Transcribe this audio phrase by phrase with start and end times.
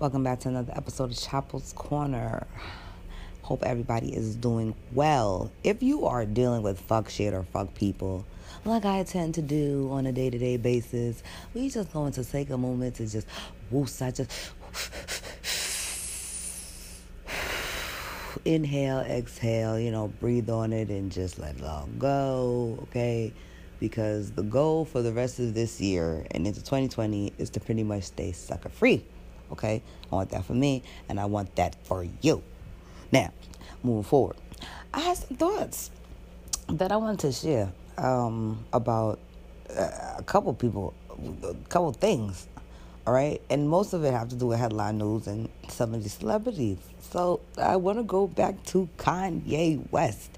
[0.00, 2.46] Welcome back to another episode of Chapel's Corner.
[3.42, 5.50] Hope everybody is doing well.
[5.64, 8.24] If you are dealing with fuck shit or fuck people,
[8.64, 12.24] like I tend to do on a day to day basis, we just going to
[12.24, 13.26] take a moment to just
[13.72, 14.30] woos, I just
[18.44, 23.32] inhale, exhale, you know, breathe on it and just let it all go, okay?
[23.80, 27.82] Because the goal for the rest of this year and into 2020 is to pretty
[27.82, 29.04] much stay sucker free.
[29.52, 32.42] Okay, I want that for me, and I want that for you.
[33.12, 33.32] Now,
[33.82, 34.36] moving forward,
[34.92, 35.90] I have some thoughts
[36.68, 39.18] that I want to share um, about
[39.70, 40.94] uh, a couple people,
[41.42, 42.46] a couple things.
[43.06, 46.02] All right, and most of it have to do with headline news and some of
[46.02, 46.76] these celebrities.
[47.00, 50.30] So I want to go back to Kanye West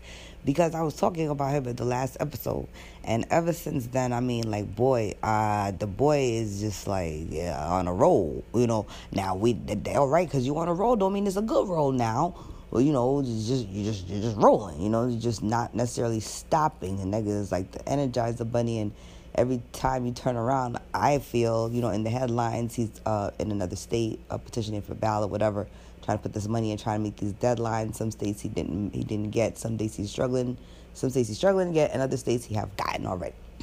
[0.45, 2.69] because I was talking about him in the last episode,
[3.05, 7.59] and ever since then, I mean, like, boy, uh, the boy is just like yeah,
[7.67, 8.45] on a roll.
[8.55, 9.59] You know, now we
[9.95, 12.35] all right because you on a roll don't mean it's a good roll now.
[12.71, 14.81] Well, you know, you just you just you're just rolling.
[14.81, 17.01] You know, you're just not necessarily stopping.
[17.01, 18.93] And niggas is like the Energizer Bunny, and
[19.35, 23.51] every time you turn around, I feel you know in the headlines he's uh, in
[23.51, 25.67] another state, uh, petitioning for ballot, whatever
[26.11, 27.95] trying to put this money and trying to meet these deadlines.
[27.95, 29.59] Some states he didn't he didn't get.
[29.59, 30.57] Some states he's struggling.
[30.95, 33.35] Some states he's struggling to get, and other states he have gotten already.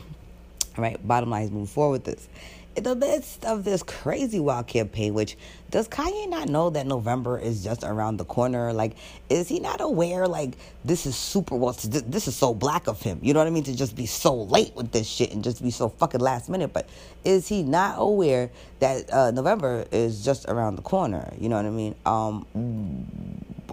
[0.77, 1.05] All right.
[1.05, 2.29] Bottom line is moving forward with this.
[2.77, 5.35] The midst of this crazy wild campaign, which
[5.71, 8.71] does Kanye not know that November is just around the corner?
[8.71, 8.95] Like,
[9.29, 10.27] is he not aware?
[10.27, 10.53] Like,
[10.85, 11.55] this is super.
[11.55, 13.19] Well, this is so black of him.
[13.23, 13.63] You know what I mean?
[13.63, 16.71] To just be so late with this shit and just be so fucking last minute.
[16.71, 16.87] But
[17.23, 21.33] is he not aware that uh, November is just around the corner?
[21.39, 21.95] You know what I mean?
[22.05, 22.45] Um,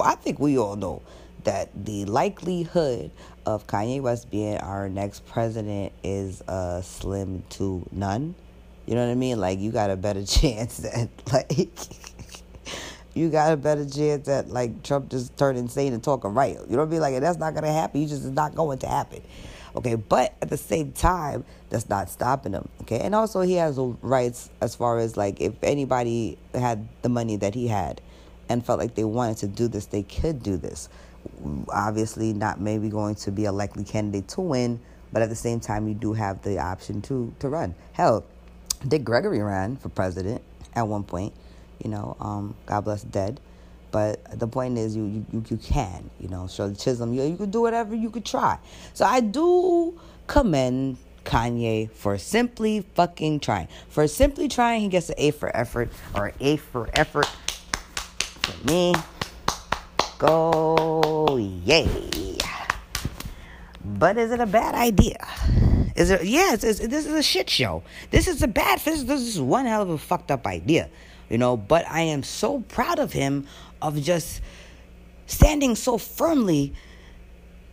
[0.01, 1.03] I think we all know
[1.45, 3.11] that the likelihood
[3.45, 8.35] of Kanye West being our next president is uh, slim to none.
[8.87, 9.41] You know what I mean?
[9.41, 11.53] Like you got a better chance that like
[13.15, 16.57] you got a better chance that like Trump just turned insane and talking right.
[16.69, 17.01] You know what I mean?
[17.01, 18.03] Like that's not gonna happen.
[18.03, 19.23] You just is not going to happen.
[19.77, 22.69] Okay, but at the same time, that's not stopping him.
[22.83, 27.37] Okay, and also he has rights as far as like if anybody had the money
[27.37, 28.01] that he had
[28.49, 30.89] and felt like they wanted to do this, they could do this.
[31.71, 34.79] Obviously, not maybe going to be a likely candidate to win,
[35.13, 37.75] but at the same time, you do have the option to to run.
[37.93, 38.25] Hell,
[38.87, 40.43] Dick Gregory ran for president
[40.75, 41.33] at one point.
[41.83, 43.41] You know, um, God bless dead.
[43.91, 46.11] But the point is, you you, you can.
[46.19, 47.13] You know, Shirley Chisholm.
[47.13, 48.59] You you could do whatever you could try.
[48.93, 53.69] So I do commend Kanye for simply fucking trying.
[53.89, 57.27] For simply trying, he gets an A for effort or an A for effort.
[58.43, 58.95] For me,
[60.19, 62.11] go yay.
[63.85, 65.25] But is it a bad idea?
[65.95, 66.25] Is it?
[66.25, 67.83] Yeah, it's, it's, this is a shit show.
[68.11, 68.81] This is a bad.
[68.81, 70.91] This, this is one hell of a fucked up idea,
[71.31, 71.57] you know.
[71.57, 73.47] But I am so proud of him
[73.81, 74.41] of just
[75.27, 76.75] standing so firmly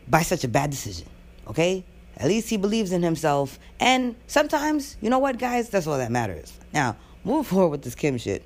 [0.08, 1.08] by such a bad decision.
[1.48, 1.84] Okay,
[2.18, 6.12] at least he believes in himself, and sometimes, you know what, guys, that's all that
[6.12, 6.54] matters.
[6.74, 8.44] Now, move forward with this Kim shit.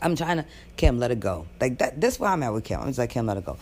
[0.00, 1.46] I'm trying to Kim, let it go.
[1.60, 2.00] Like that.
[2.00, 2.80] That's where I'm at with Kim.
[2.80, 3.58] I'm just like Kim, let it go.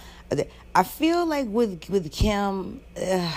[0.75, 2.81] I feel like with with Kim.
[3.01, 3.33] Uh,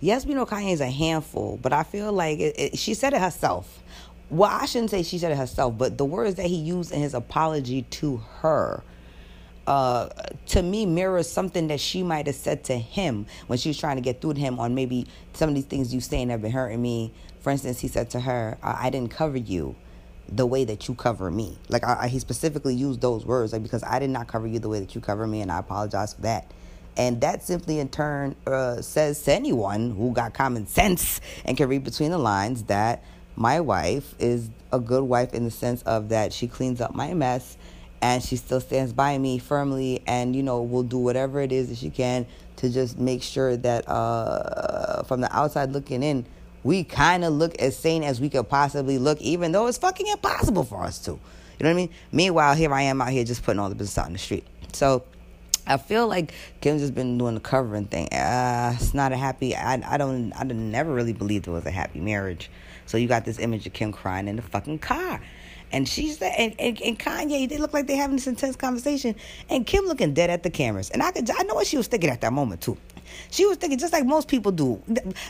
[0.00, 3.12] yes, we know Kanye is a handful, but I feel like it, it, she said
[3.12, 3.82] it herself.
[4.30, 7.00] Well, I shouldn't say she said it herself, but the words that he used in
[7.00, 8.82] his apology to her,
[9.66, 10.08] uh,
[10.46, 13.96] to me, mirrors something that she might have said to him when she was trying
[13.96, 16.52] to get through to him on maybe some of these things you saying have been
[16.52, 17.12] hurting me.
[17.40, 19.76] For instance, he said to her, I, I didn't cover you
[20.28, 21.58] the way that you cover me.
[21.68, 24.58] Like I, I, he specifically used those words, like because I did not cover you
[24.58, 26.50] the way that you cover me, and I apologize for that.
[26.96, 31.68] And that simply, in turn, uh, says to anyone who got common sense and can
[31.68, 33.02] read between the lines that
[33.36, 37.14] my wife is a good wife in the sense of that she cleans up my
[37.14, 37.56] mess
[38.00, 41.68] and she still stands by me firmly and, you know, will do whatever it is
[41.68, 46.26] that she can to just make sure that uh, from the outside looking in,
[46.62, 50.06] we kind of look as sane as we could possibly look, even though it's fucking
[50.06, 51.12] impossible for us to.
[51.12, 51.18] You
[51.60, 51.90] know what I mean?
[52.10, 54.46] Meanwhile, here I am out here just putting all the business out in the street.
[54.72, 55.04] So,
[55.66, 58.08] I feel like Kim's just been doing the covering thing.
[58.12, 59.56] Uh, it's not a happy.
[59.56, 60.32] I I don't.
[60.34, 62.50] I never really believed it was a happy marriage.
[62.86, 65.20] So you got this image of Kim crying in the fucking car,
[65.72, 67.48] and she's and, and, and Kanye.
[67.48, 69.14] They look like they're having this intense conversation,
[69.48, 70.90] and Kim looking dead at the cameras.
[70.90, 71.30] And I could.
[71.30, 72.76] I know what she was thinking at that moment too.
[73.30, 74.82] She was thinking just like most people do,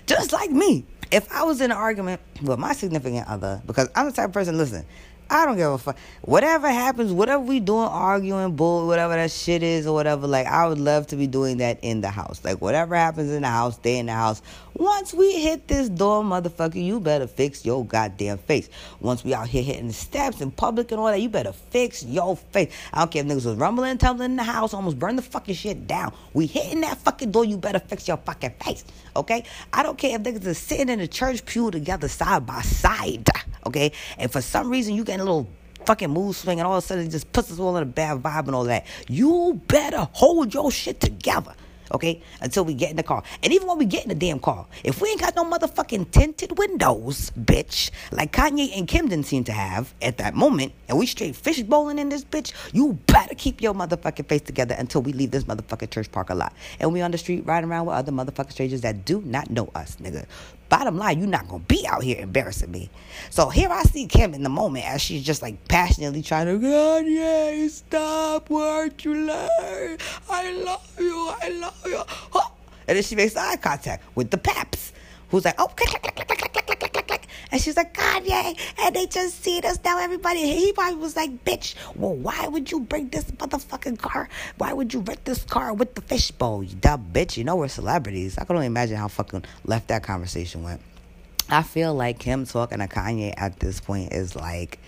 [0.06, 0.84] just like me.
[1.10, 4.32] If I was in an argument with my significant other, because I'm the type of
[4.32, 4.56] person.
[4.58, 4.84] Listen,
[5.30, 5.96] I don't give a fuck.
[6.22, 10.66] Whatever happens, whatever we doing, arguing, bull, whatever that shit is or whatever, like I
[10.66, 12.44] would love to be doing that in the house.
[12.44, 14.42] Like whatever happens in the house, stay in the house.
[14.74, 18.68] Once we hit this door, motherfucker, you better fix your goddamn face.
[19.00, 22.04] Once we out here hitting the steps in public and all that, you better fix
[22.04, 22.74] your face.
[22.92, 25.22] I don't care if niggas was rumbling and tumbling in the house, almost burn the
[25.22, 26.12] fucking shit down.
[26.32, 28.84] We hitting that fucking door, you better fix your fucking face.
[29.16, 29.44] Okay?
[29.72, 33.30] I don't care if niggas are sitting in the church pew together side by side
[33.66, 33.92] okay?
[34.18, 35.50] And for some reason, you getting a little
[35.86, 37.86] fucking mood swing, and all of a sudden it just puts us all in a
[37.86, 38.86] bad vibe and all that.
[39.08, 41.54] You better hold your shit together.
[41.92, 43.22] Okay, until we get in the car.
[43.42, 46.10] And even when we get in the damn car, if we ain't got no motherfucking
[46.10, 50.98] tinted windows, bitch, like Kanye and Kim didn't seem to have at that moment, and
[50.98, 55.02] we straight fish bowling in this bitch, you better keep your motherfucking face together until
[55.02, 56.54] we leave this motherfucking church parking lot.
[56.80, 59.68] And we on the street riding around with other motherfucking strangers that do not know
[59.74, 60.24] us, nigga.
[60.74, 62.90] Bottom line, you're not gonna be out here embarrassing me.
[63.30, 66.58] So here I see Kim in the moment as she's just like passionately trying to,
[66.58, 69.98] God, yeah, stop, won't you learn?
[70.28, 72.02] I love you, I love you.
[72.88, 74.92] And then she makes eye contact with the paps,
[75.28, 77.03] who's like, oh, click, click, click, click, click, click, click, click.
[77.54, 80.00] And she's like, Kanye, and they just see us now.
[80.00, 84.28] Everybody, he probably was like, bitch, well, why would you bring this motherfucking car?
[84.58, 86.64] Why would you rent this car with the fishbowl?
[86.64, 87.36] You dumb bitch.
[87.36, 88.38] You know we're celebrities.
[88.38, 90.80] I can only imagine how fucking left that conversation went.
[91.48, 94.80] I feel like him talking to Kanye at this point is like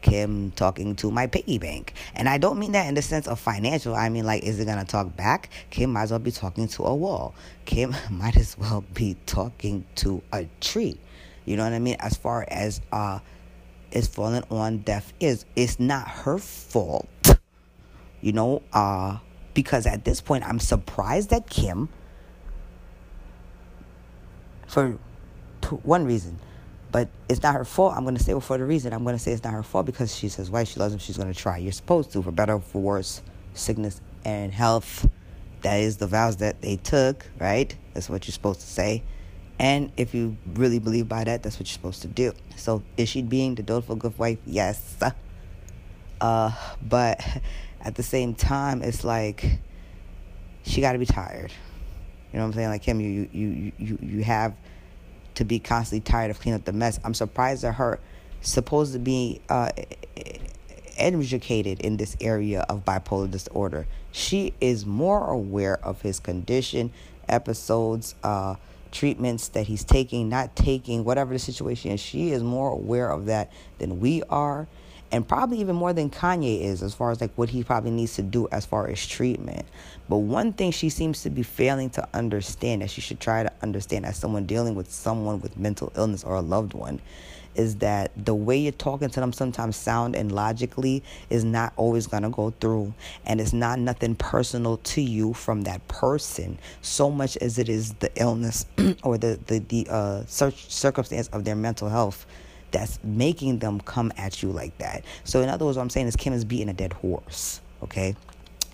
[0.00, 1.94] Kim talking to my piggy bank.
[2.14, 3.96] And I don't mean that in the sense of financial.
[3.96, 5.50] I mean, like, is it going to talk back?
[5.70, 7.34] Kim might as well be talking to a wall.
[7.64, 10.96] Kim might as well be talking to a tree.
[11.44, 11.96] You know what I mean?
[11.98, 13.20] As far as uh
[13.90, 15.44] is falling on deaf ears.
[15.56, 17.08] It's not her fault.
[18.20, 19.18] You know, uh
[19.54, 21.88] because at this point I'm surprised that Kim
[24.66, 24.98] for
[25.82, 26.38] one reason.
[26.92, 27.94] But it's not her fault.
[27.96, 28.92] I'm going to say it for the reason.
[28.92, 30.98] I'm going to say it's not her fault because she says, why she loves him,
[30.98, 31.58] she's going to try.
[31.58, 33.22] You're supposed to, for better or for worse,
[33.54, 35.08] sickness and health.
[35.62, 37.74] That is the vows that they took, right?
[37.94, 39.04] That's what you're supposed to say.
[39.60, 42.32] And if you really believe by that, that's what you're supposed to do.
[42.56, 44.38] So is she being the dutiful good wife?
[44.46, 44.96] Yes.
[46.18, 46.52] Uh,
[46.82, 47.20] but
[47.82, 49.58] at the same time, it's like
[50.62, 51.52] she got to be tired.
[52.32, 52.68] You know what I'm saying?
[52.70, 54.54] Like him, you you you you have
[55.34, 56.98] to be constantly tired of cleaning up the mess.
[57.04, 58.00] I'm surprised that her
[58.40, 59.70] supposed to be uh,
[60.96, 63.86] educated in this area of bipolar disorder.
[64.10, 66.92] She is more aware of his condition,
[67.28, 68.54] episodes, uh,
[68.92, 73.26] treatments that he's taking, not taking, whatever the situation is, she is more aware of
[73.26, 74.68] that than we are.
[75.12, 78.14] And probably even more than Kanye is, as far as like what he probably needs
[78.14, 79.66] to do as far as treatment.
[80.08, 83.52] But one thing she seems to be failing to understand, that she should try to
[83.60, 87.00] understand as someone dealing with someone with mental illness or a loved one,
[87.54, 92.06] is that the way you're talking to them sometimes sound and logically is not always
[92.06, 92.94] going to go through.
[93.26, 96.58] And it's not nothing personal to you from that person.
[96.82, 98.66] So much as it is the illness
[99.02, 102.26] or the the, the uh, circumstance of their mental health
[102.70, 105.04] that's making them come at you like that.
[105.24, 108.14] So in other words what i'm saying is kim is beating a dead horse okay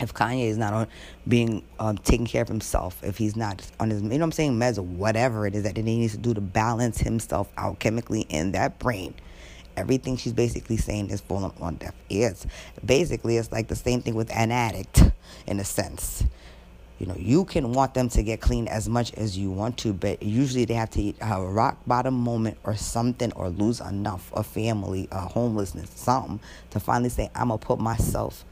[0.00, 0.88] if Kanye is not on
[1.26, 4.32] being um, taking care of himself, if he's not on his, you know what I'm
[4.32, 7.78] saying, meds or whatever it is that he needs to do to balance himself out
[7.78, 9.14] chemically in that brain,
[9.76, 12.46] everything she's basically saying is falling on deaf ears.
[12.84, 15.02] Basically, it's like the same thing with an addict
[15.46, 16.24] in a sense.
[16.98, 19.92] You know, you can want them to get clean as much as you want to,
[19.92, 24.32] but usually they have to hit a rock bottom moment or something or lose enough,
[24.34, 26.40] a family, a homelessness, something
[26.70, 28.46] to finally say, I'm to put myself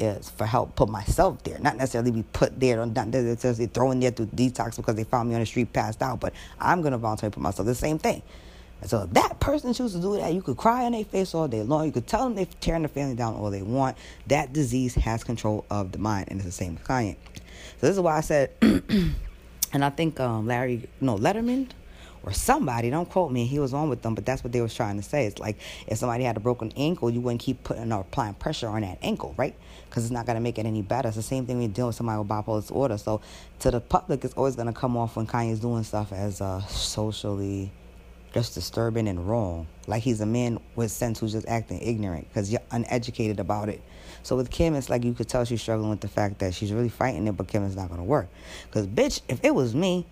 [0.00, 4.00] is for help put myself there, not necessarily be put there, on not necessarily thrown
[4.00, 6.98] there to detox because they found me on the street passed out, but I'm gonna
[6.98, 8.22] voluntarily put myself the same thing.
[8.86, 11.46] So if that person chooses to do that, you could cry on their face all
[11.48, 11.84] day long.
[11.84, 13.96] You could tell them they're tearing the family down all they want.
[14.28, 17.16] That disease has control of the mind, and it's the same Kanye.
[17.80, 19.14] So this is why I said, and
[19.84, 21.68] I think um, Larry, no Letterman,
[22.22, 24.74] or somebody, don't quote me, he was on with them, but that's what they was
[24.74, 25.26] trying to say.
[25.26, 28.68] It's like if somebody had a broken ankle, you wouldn't keep putting or applying pressure
[28.68, 29.54] on that ankle, right?
[29.88, 31.08] Because it's not going to make it any better.
[31.08, 32.98] It's the same thing you're dealing with somebody with bipolar disorder.
[32.98, 33.20] So
[33.60, 36.60] to the public, it's always going to come off when Kanye's doing stuff as uh,
[36.66, 37.72] socially
[38.32, 39.66] just disturbing and wrong.
[39.86, 43.82] Like he's a man with sense who's just acting ignorant because you're uneducated about it.
[44.22, 46.72] So with Kim, it's like you could tell she's struggling with the fact that she's
[46.72, 48.28] really fighting it, but Kim is not going to work.
[48.66, 50.06] Because, bitch, if it was me,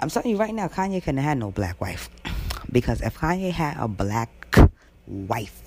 [0.00, 2.10] I'm telling you right now, Kanye couldn't have had no black wife.
[2.72, 4.58] Because if Kanye had a black
[5.06, 5.62] wife,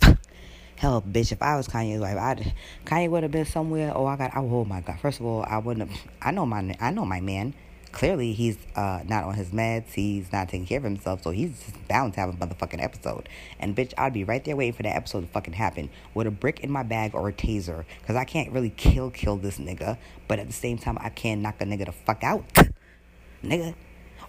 [0.76, 2.54] hell, bitch, if I was Kanye's wife, I'd
[2.86, 3.94] Kanye would have been somewhere.
[3.96, 4.32] Oh, I got.
[4.36, 5.00] Oh, oh my God!
[5.00, 5.90] First of all, I wouldn't.
[5.90, 6.76] Have, I know my.
[6.82, 7.54] I know my man.
[7.92, 9.94] clearly he's uh, not on his meds.
[9.94, 13.30] He's not taking care of himself, so he's just bound to have a motherfucking episode.
[13.60, 16.32] And bitch, I'd be right there waiting for that episode to fucking happen with a
[16.32, 19.98] brick in my bag or a taser, because I can't really kill kill this nigga,
[20.28, 22.44] but at the same time I can knock a nigga the fuck out,
[23.44, 23.74] nigga.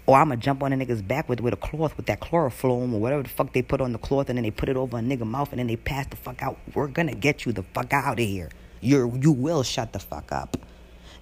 [0.09, 2.95] Or I'm gonna jump on a nigga's back with, with a cloth with that chloroform
[2.95, 4.97] or whatever the fuck they put on the cloth and then they put it over
[4.97, 6.59] a nigga mouth and then they pass the fuck out.
[6.75, 8.49] We're gonna get you the fuck out of here.
[8.81, 10.57] You're you will shut the fuck up.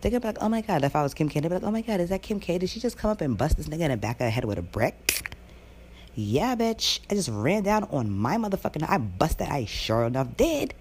[0.00, 1.64] They're gonna be like, oh my god, if I was Kim K, they'd be like,
[1.64, 2.59] oh my god, is that Kim K?
[2.59, 4.45] Did she just come up and bust this nigga in the back of the head
[4.45, 5.33] with a brick?
[6.14, 7.00] Yeah, bitch.
[7.11, 8.88] I just ran down on my motherfucking.
[8.88, 9.49] I busted.
[9.49, 10.75] I sure enough did.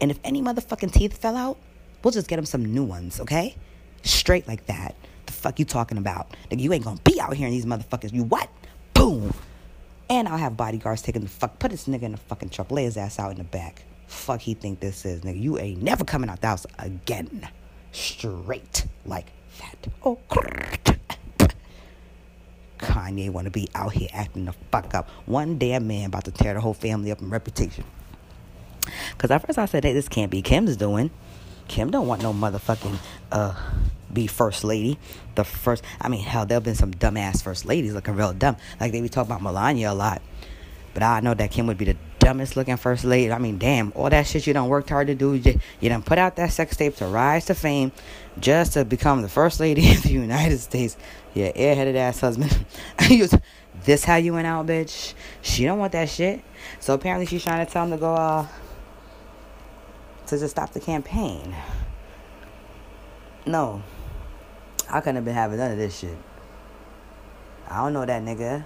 [0.00, 1.56] And if any motherfucking teeth fell out,
[2.02, 3.54] we'll just get him some new ones, okay?
[4.02, 4.96] Straight like that.
[5.36, 6.30] Fuck you talking about?
[6.50, 8.12] Nigga, you ain't gonna be out here in these motherfuckers.
[8.12, 8.48] You what?
[8.94, 9.32] Boom.
[10.08, 11.58] And I'll have bodyguards taking the fuck.
[11.58, 12.70] Put this nigga in the fucking truck.
[12.70, 13.84] Lay his ass out in the back.
[14.06, 15.40] Fuck he think this is, nigga.
[15.40, 17.48] You ain't never coming out the house again
[17.92, 19.26] straight like
[19.58, 19.88] that.
[20.04, 20.18] Oh,
[22.78, 25.08] Kanye want to be out here acting the fuck up.
[25.26, 27.84] One damn man about to tear the whole family up in reputation.
[29.18, 31.10] Cause at first I said, hey, this can't be Kim's doing.
[31.68, 32.98] Kim don't want no motherfucking
[33.32, 33.54] uh
[34.12, 34.98] be first lady.
[35.34, 38.56] The first, I mean, hell, there've been some dumbass first ladies looking real dumb.
[38.80, 40.22] Like they be talking about Melania a lot.
[40.94, 41.96] But I know that Kim would be the
[42.26, 43.30] dumbest looking first lady.
[43.30, 45.34] I mean, damn, all that shit you done worked hard to do.
[45.34, 47.92] You, you done put out that sex tape to rise to fame
[48.40, 50.96] just to become the first lady of the United States.
[51.34, 52.64] Yeah, airheaded ass husband.
[53.84, 55.14] this how you went out, bitch?
[55.42, 56.42] She don't want that shit.
[56.80, 58.46] So apparently she's trying to tell him to go, uh,
[60.28, 61.54] to just stop the campaign.
[63.44, 63.82] No.
[64.88, 66.16] I couldn't have been having none of this shit.
[67.68, 68.64] I don't know that nigga.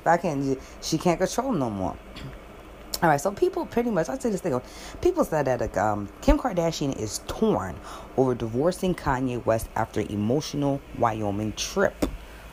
[0.00, 1.96] if I can't, she can't control no more.
[3.02, 4.60] All right, so people pretty much, I'll say this thing.
[5.00, 7.74] People said that um, Kim Kardashian is torn
[8.18, 11.94] over divorcing Kanye West after emotional Wyoming trip.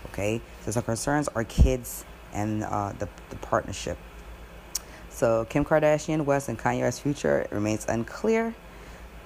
[0.08, 3.98] Okay, so her concerns are kids and uh, the, the partnership.
[5.10, 8.56] So Kim Kardashian West and Kanye West's future remains unclear.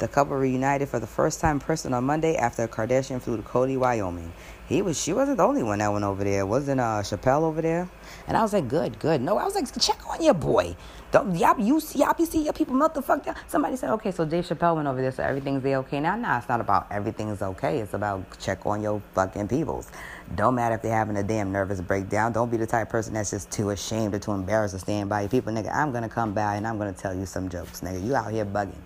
[0.02, 3.44] The couple reunited for the first time in person on Monday after Kardashian flew to
[3.44, 4.34] Cody, Wyoming.
[4.68, 6.44] He was she wasn't the only one that went over there.
[6.44, 7.88] Wasn't uh Chappelle over there?
[8.26, 9.22] And I was like, good, good.
[9.22, 10.76] No, I was like, check on your boy.
[11.12, 13.36] Don't y'all you see y'all be see your people melt the fuck down.
[13.48, 16.16] Somebody said, okay, so Dave Chappelle went over there, so everything's there okay now.
[16.16, 17.78] Nah, it's not about everything's okay.
[17.78, 19.92] It's about check on your fucking peoples.
[20.34, 22.32] Don't matter if they're having a damn nervous breakdown.
[22.32, 25.22] Don't be the type person that's just too ashamed or too embarrassed to stand by
[25.22, 25.72] your people, nigga.
[25.72, 28.04] I'm gonna come by and I'm gonna tell you some jokes, nigga.
[28.04, 28.82] You out here bugging.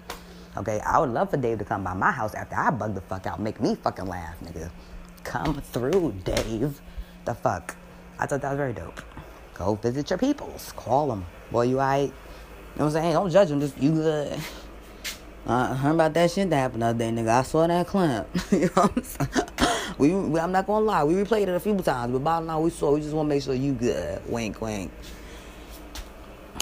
[0.58, 3.02] Okay, I would love for Dave to come by my house after I bug the
[3.02, 4.70] fuck out, make me fucking laugh, nigga.
[5.24, 6.80] Come through, Dave.
[7.26, 7.76] The fuck?
[8.20, 9.02] I thought that was very dope.
[9.54, 10.72] Go visit your peoples.
[10.76, 11.26] Call them.
[11.52, 12.10] Boy, you alright?
[12.10, 13.14] You know what I'm saying?
[13.14, 13.60] Don't judge them.
[13.60, 14.40] Just, you good.
[15.46, 17.30] Uh, heard about that shit that happened the other day, nigga.
[17.30, 18.28] I saw that clip.
[18.52, 19.66] you know what I'm saying?
[19.98, 21.04] We, we, I'm not gonna lie.
[21.04, 22.94] We replayed it a few times, but bottom line, we saw.
[22.94, 24.22] We just want to make sure you good.
[24.28, 24.92] Wink, wink.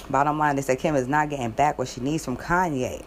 [0.09, 3.03] Bottom line, they said Kim is not getting back what she needs from Kanye.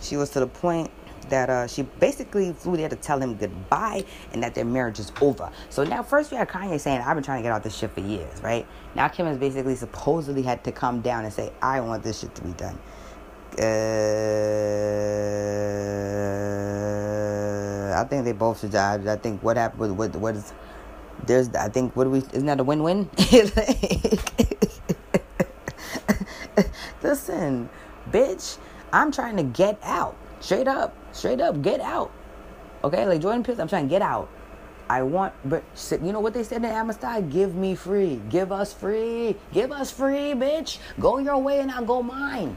[0.00, 0.90] She was to the point
[1.28, 5.12] that uh, she basically flew there to tell him goodbye and that their marriage is
[5.20, 5.50] over.
[5.68, 7.92] So now, first we had Kanye saying, I've been trying to get out this shit
[7.92, 8.66] for years, right?
[8.94, 12.34] Now Kim has basically supposedly had to come down and say, I want this shit
[12.34, 12.78] to be done.
[13.58, 13.62] Uh,
[17.98, 19.00] I think they both should die.
[19.06, 20.52] I think what happened with what, what is
[21.26, 23.10] there's I think what do we isn't that a win win?
[27.02, 27.68] Listen,
[28.10, 28.58] bitch,
[28.92, 30.16] I'm trying to get out.
[30.40, 30.94] Straight up.
[31.12, 32.10] Straight up, get out.
[32.84, 34.28] Okay, like Jordan Peterson, I'm trying to get out.
[34.88, 37.30] I want, but you know what they said to Amistad?
[37.30, 38.20] Give me free.
[38.30, 39.36] Give us free.
[39.52, 40.78] Give us free, bitch.
[40.98, 42.56] Go your way and I'll go mine.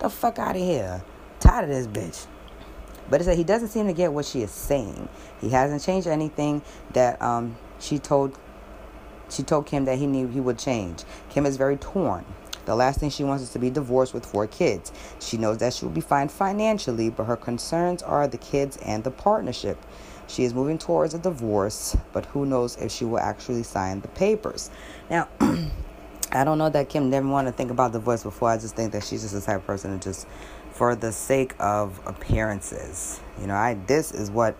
[0.00, 1.02] The fuck out of here.
[1.38, 2.26] Tired of this bitch.
[3.10, 5.08] But it said he doesn't seem to get what she is saying.
[5.40, 8.36] He hasn't changed anything that um, she told
[9.30, 11.04] she told Kim that he knew he would change.
[11.28, 12.24] Kim is very torn.
[12.68, 14.92] The last thing she wants is to be divorced with four kids.
[15.20, 19.02] She knows that she will be fine financially, but her concerns are the kids and
[19.02, 19.78] the partnership.
[20.26, 24.08] She is moving towards a divorce, but who knows if she will actually sign the
[24.08, 24.70] papers.
[25.08, 25.28] Now,
[26.30, 28.50] I don't know that Kim never wanted to think about divorce before.
[28.50, 30.26] I just think that she's just the type of person to just,
[30.70, 34.58] for the sake of appearances, you know, I this is what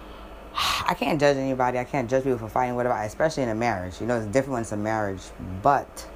[0.54, 1.78] I can't judge anybody.
[1.78, 4.00] I can't judge people for fighting whatever, especially in a marriage.
[4.00, 5.20] You know, it's different when it's a marriage,
[5.60, 6.08] but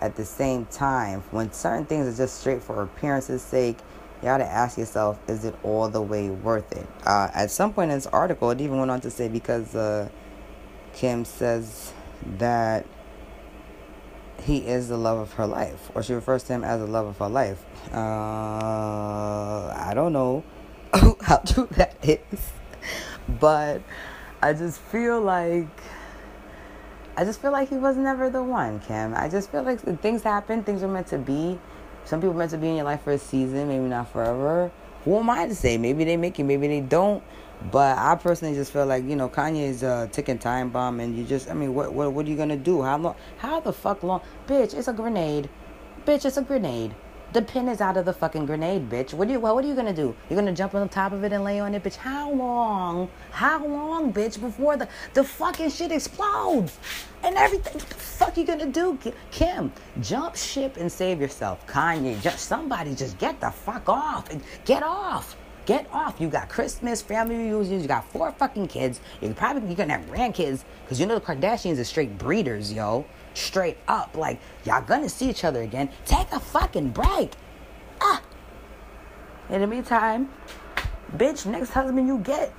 [0.00, 3.78] at the same time, when certain things are just straight for appearance's sake,
[4.20, 6.86] you gotta ask yourself, is it all the way worth it?
[7.04, 10.08] Uh, at some point in this article, it even went on to say because uh,
[10.94, 11.92] Kim says
[12.38, 12.86] that
[14.42, 17.06] he is the love of her life, or she refers to him as the love
[17.06, 17.64] of her life.
[17.92, 17.96] Uh,
[19.76, 20.44] I don't know.
[21.22, 22.52] how true that is.
[23.40, 23.82] But
[24.42, 25.68] I just feel like
[27.16, 29.14] I just feel like he was never the one, Kim.
[29.14, 31.58] I just feel like things happen, things are meant to be.
[32.04, 34.72] Some people are meant to be in your life for a season, maybe not forever.
[35.04, 35.78] Who am I to say?
[35.78, 37.22] Maybe they make it, maybe they don't.
[37.70, 41.16] But I personally just feel like you know Kanye is a ticking time bomb, and
[41.16, 42.82] you just I mean, what what what are you gonna do?
[42.82, 43.14] How long?
[43.38, 44.20] How the fuck long?
[44.46, 45.48] Bitch, it's a grenade.
[46.04, 46.94] Bitch, it's a grenade.
[47.34, 49.12] The pin is out of the fucking grenade, bitch.
[49.12, 50.14] What do you what, are you gonna do?
[50.30, 51.96] You're gonna jump on the top of it and lay on it, bitch.
[51.96, 53.10] How long?
[53.32, 56.78] How long, bitch, before the the fucking shit explodes
[57.24, 57.72] and everything?
[57.74, 58.96] What the fuck you gonna do,
[59.32, 59.72] Kim?
[60.00, 62.22] Jump ship and save yourself, Kanye.
[62.22, 65.34] Just somebody just get the fuck off and get off.
[65.66, 66.20] Get off.
[66.20, 67.82] You got Christmas, family reunions.
[67.82, 69.00] You got four fucking kids.
[69.20, 73.04] You're probably you're gonna have grandkids because you know the Kardashians are straight breeders, yo
[73.34, 74.16] straight up.
[74.16, 75.90] Like, y'all gonna see each other again.
[76.06, 77.32] Take a fucking break.
[78.00, 78.22] Ah.
[79.50, 80.30] In the meantime,
[81.16, 82.52] bitch, next husband you get,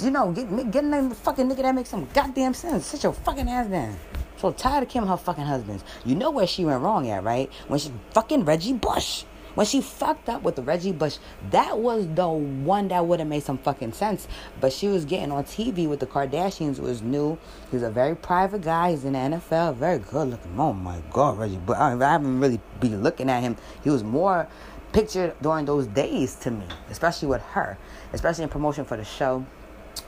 [0.00, 2.86] you know, get, get a fucking nigga that makes some goddamn sense.
[2.86, 3.96] Sit your fucking ass down.
[4.38, 5.84] So tired of Kim her fucking husbands.
[6.04, 7.50] You know where she went wrong at, right?
[7.68, 9.24] When she fucking Reggie Bush.
[9.54, 11.18] When she fucked up with Reggie Bush,
[11.50, 14.26] that was the one that would have made some fucking sense.
[14.60, 16.78] But she was getting on TV with the Kardashians.
[16.78, 17.38] Was new.
[17.70, 18.92] He's a very private guy.
[18.92, 19.76] He's in the NFL.
[19.76, 20.58] Very good looking.
[20.58, 21.58] Oh my God, Reggie.
[21.64, 23.56] But I, I haven't really been looking at him.
[23.84, 24.48] He was more
[24.92, 27.78] pictured during those days to me, especially with her,
[28.12, 29.44] especially in promotion for the show.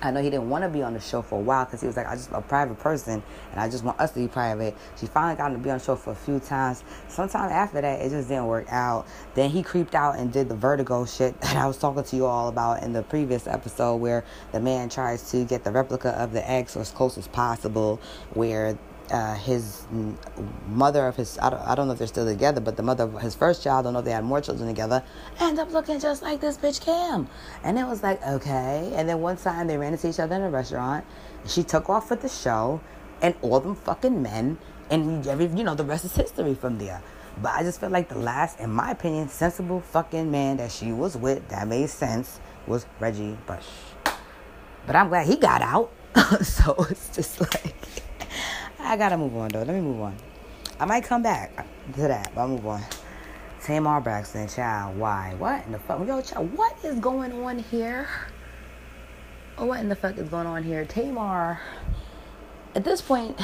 [0.01, 1.87] I know he didn't want to be on the show for a while because he
[1.87, 3.23] was like, I just a private person
[3.53, 4.77] and I just want us to be private.
[5.01, 6.85] She finally got him to be on the show for a few times.
[7.09, 9.07] Sometime after that, it just didn't work out.
[9.35, 12.27] Then he creeped out and did the vertigo shit that I was talking to you
[12.27, 16.33] all about in the previous episode, where the man tries to get the replica of
[16.33, 18.01] the eggs as close as possible,
[18.35, 18.79] where
[19.11, 19.87] uh, his
[20.69, 23.05] mother of his I don't, I don't know if they're still together, but the mother
[23.05, 25.03] of his first child, I don't know if they had more children together,
[25.41, 27.29] end up looking just like this bitch Cam.
[27.63, 28.93] And it was like, okay.
[28.95, 31.05] And then one time they ran into each other in a restaurant.
[31.47, 32.81] She took off with the show,
[33.21, 34.59] and all them fucking men,
[34.91, 37.03] and every you know the rest is history from there.
[37.43, 40.93] But I just felt like the last, in my opinion, sensible fucking man that she
[40.93, 43.67] was with that made sense was Reggie Bush.
[44.87, 45.93] But I'm glad he got out.
[46.43, 48.04] so it's just like.
[48.85, 49.63] I gotta move on though.
[49.63, 50.15] Let me move on.
[50.79, 52.83] I might come back to that, but I'll move on.
[53.65, 55.35] Tamar Braxton, child, why?
[55.39, 56.07] What in the fuck?
[56.07, 58.07] Yo, child, what is going on here?
[59.57, 60.85] What in the fuck is going on here?
[60.85, 61.61] Tamar,
[62.75, 63.41] at this point,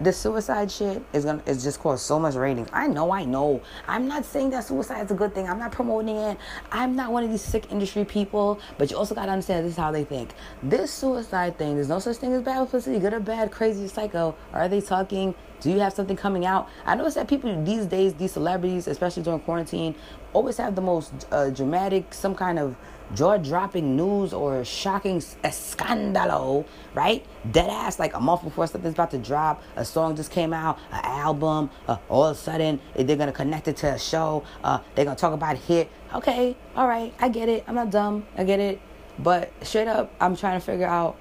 [0.00, 2.68] the suicide shit is gonna is just caused so much ratings.
[2.72, 3.62] I know, I know.
[3.86, 5.48] I'm not saying that suicide is a good thing.
[5.48, 6.38] I'm not promoting it.
[6.72, 8.60] I'm not one of these sick industry people.
[8.78, 10.30] But you also gotta understand this is how they think.
[10.62, 14.34] This suicide thing, there's no such thing as bad publicity, good or bad, crazy, psycho.
[14.52, 15.34] Are they talking?
[15.60, 16.68] Do you have something coming out?
[16.84, 19.94] I notice that people these days, these celebrities, especially during quarantine,
[20.32, 22.76] always have the most uh, dramatic, some kind of
[23.14, 27.24] jaw dropping news or shocking scandalo, right?
[27.50, 30.78] Dead ass, like a month before something's about to drop, a song just came out,
[30.90, 34.78] an album, uh, all of a sudden they're gonna connect it to a show, uh,
[34.94, 35.90] they're gonna talk about hit.
[36.14, 37.64] Okay, all right, I get it.
[37.66, 38.80] I'm not dumb, I get it.
[39.18, 41.16] But straight up, I'm trying to figure out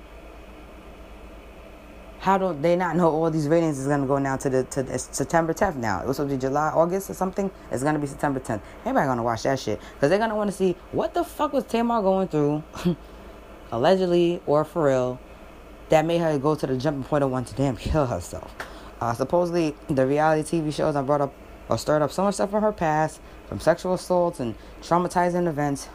[2.24, 4.82] how do they not know all these ratings is gonna go now to the to
[4.82, 6.00] the, September 10th now?
[6.02, 7.52] It was supposed to be July, August or something.
[7.70, 8.62] It's gonna be September 10th.
[8.86, 11.66] Everybody gonna watch that shit because they're gonna want to see what the fuck was
[11.66, 12.64] Tamar going through,
[13.74, 15.20] allegedly or for real,
[15.90, 18.56] that made her go to the jumping point and want to damn kill herself.
[19.02, 21.34] Uh, supposedly, the reality TV shows I brought up
[21.68, 25.90] or stirred up so much stuff from her past, from sexual assaults and traumatizing events,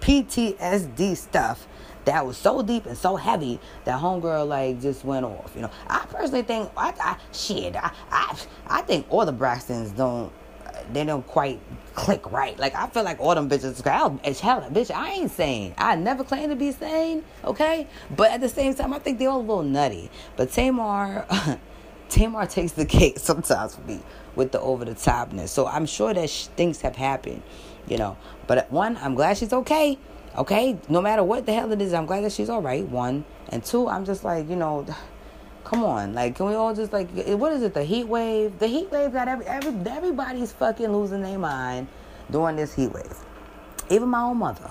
[0.00, 1.66] PTSD stuff
[2.04, 5.52] that was so deep and so heavy that homegirl like just went off.
[5.54, 7.76] You know, I personally think I, I shit.
[7.76, 10.32] I, I I think all the Braxtons don't
[10.92, 11.60] they don't quite
[11.94, 12.58] click right.
[12.58, 14.90] Like I feel like all them bitches hell, it's hell, bitch.
[14.94, 15.74] I ain't sane.
[15.78, 17.86] I never claim to be sane, okay?
[18.16, 20.10] But at the same time, I think they're all a little nutty.
[20.36, 21.26] But Tamar,
[22.08, 24.00] Tamar takes the cake sometimes for me
[24.36, 25.48] with the over the topness.
[25.48, 27.42] So I'm sure that sh- things have happened,
[27.86, 28.16] you know.
[28.46, 29.98] But one, I'm glad she's okay.
[30.36, 32.86] Okay, no matter what the hell it is, I'm glad that she's all right.
[32.86, 34.86] One and two, I'm just like, you know,
[35.64, 37.74] come on, like, can we all just like, eh, what is it?
[37.74, 38.58] The heat wave.
[38.58, 41.88] The heat wave got every, every everybody's fucking losing their mind
[42.30, 43.16] during this heat wave.
[43.90, 44.70] Even my own mother.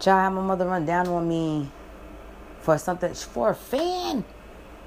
[0.00, 1.70] Child, my mother run down on me
[2.60, 4.24] for something for a fan,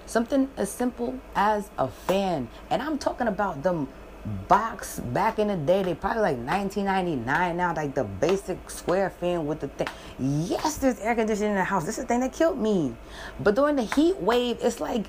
[0.06, 3.88] something as simple as a fan, and I'm talking about them
[4.48, 9.46] box back in the day they probably like 1999 now like the basic square fan
[9.46, 9.88] with the thing
[10.20, 12.94] yes there's air conditioning in the house this is the thing that killed me
[13.40, 15.06] but during the heat wave it's like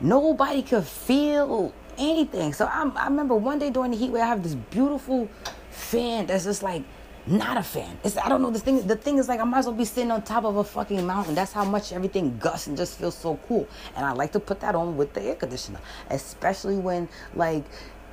[0.00, 4.26] nobody could feel anything so I'm, i remember one day during the heat wave i
[4.26, 5.28] have this beautiful
[5.70, 6.84] fan that's just like
[7.26, 7.98] not a fan.
[8.02, 8.50] It's I don't know.
[8.50, 10.56] The thing the thing is like I might as well be sitting on top of
[10.56, 11.34] a fucking mountain.
[11.34, 13.68] That's how much everything gusts and just feels so cool.
[13.94, 15.80] And I like to put that on with the air conditioner,
[16.10, 17.64] especially when like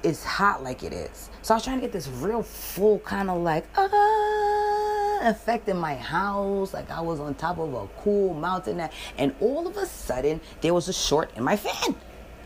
[0.03, 1.29] it's hot like it is.
[1.41, 5.77] So I was trying to get this real full kind of like ah effect in
[5.77, 9.85] my house, like I was on top of a cool mountain, and all of a
[9.85, 11.95] sudden there was a short in my fan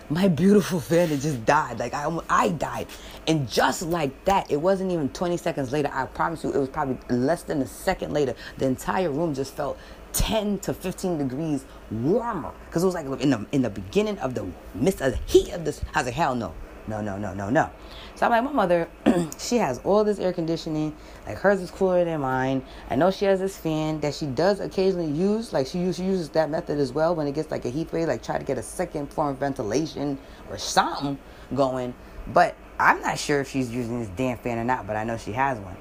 [0.10, 1.80] my beautiful fan had just died.
[1.80, 2.88] Like I, I died,
[3.28, 5.90] and just like that, it wasn't even 20 seconds later.
[5.94, 8.36] I promise you, it was probably less than a second later.
[8.58, 9.78] The entire room just felt
[10.14, 14.36] 10 to 15 degrees warmer because it was like in the in the beginning of
[14.36, 15.82] the midst of the heat of this.
[15.94, 16.54] I was like, hell no
[16.88, 17.70] no, no, no, no, no.
[18.16, 18.90] So I'm like, my mother,
[19.38, 20.96] she has all this air conditioning.
[21.26, 22.64] Like hers is cooler than mine.
[22.90, 25.54] I know she has this fan that she does occasionally use.
[25.54, 28.08] Like she, she uses that method as well when it gets like a heat wave.
[28.08, 30.18] Like try to get a second form of ventilation
[30.50, 31.18] or something
[31.56, 31.94] going.
[32.28, 34.86] But I'm not sure if she's using this damn fan or not.
[34.86, 35.78] But I know she has one.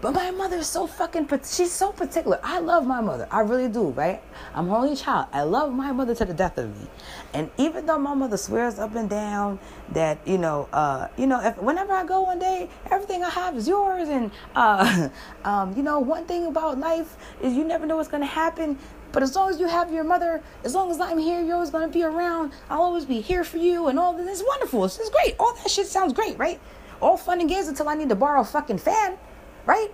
[0.00, 2.40] But my mother is so fucking, she's so particular.
[2.42, 3.28] I love my mother.
[3.30, 4.22] I really do, right?
[4.54, 5.26] I'm her only child.
[5.30, 6.86] I love my mother to the death of me.
[7.34, 9.58] And even though my mother swears up and down
[9.92, 13.56] that, you know, uh, you know, if whenever I go one day, everything I have
[13.58, 14.08] is yours.
[14.08, 15.10] And, uh,
[15.44, 18.78] um, you know, one thing about life is you never know what's going to happen.
[19.12, 21.70] But as long as you have your mother, as long as I'm here, you're always
[21.70, 22.52] going to be around.
[22.70, 24.40] I'll always be here for you and all this.
[24.40, 24.84] It's wonderful.
[24.86, 25.34] Is great.
[25.38, 26.58] All that shit sounds great, right?
[27.02, 29.18] All fun and games until I need to borrow a fucking fan
[29.66, 29.88] right?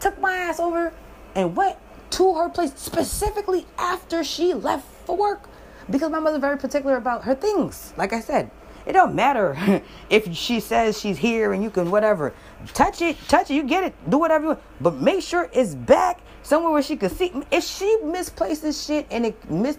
[0.00, 0.92] Took my ass over
[1.34, 1.76] and went
[2.10, 5.48] to her place specifically after she left for work
[5.90, 7.92] because my mother's very particular about her things.
[7.96, 8.50] Like I said,
[8.86, 12.32] it don't matter if she says she's here and you can whatever
[12.72, 15.74] touch it, touch it, you get it, do whatever you want, but make sure it's
[15.74, 17.32] back somewhere where she can see.
[17.50, 19.78] If she misplaces shit and it mis-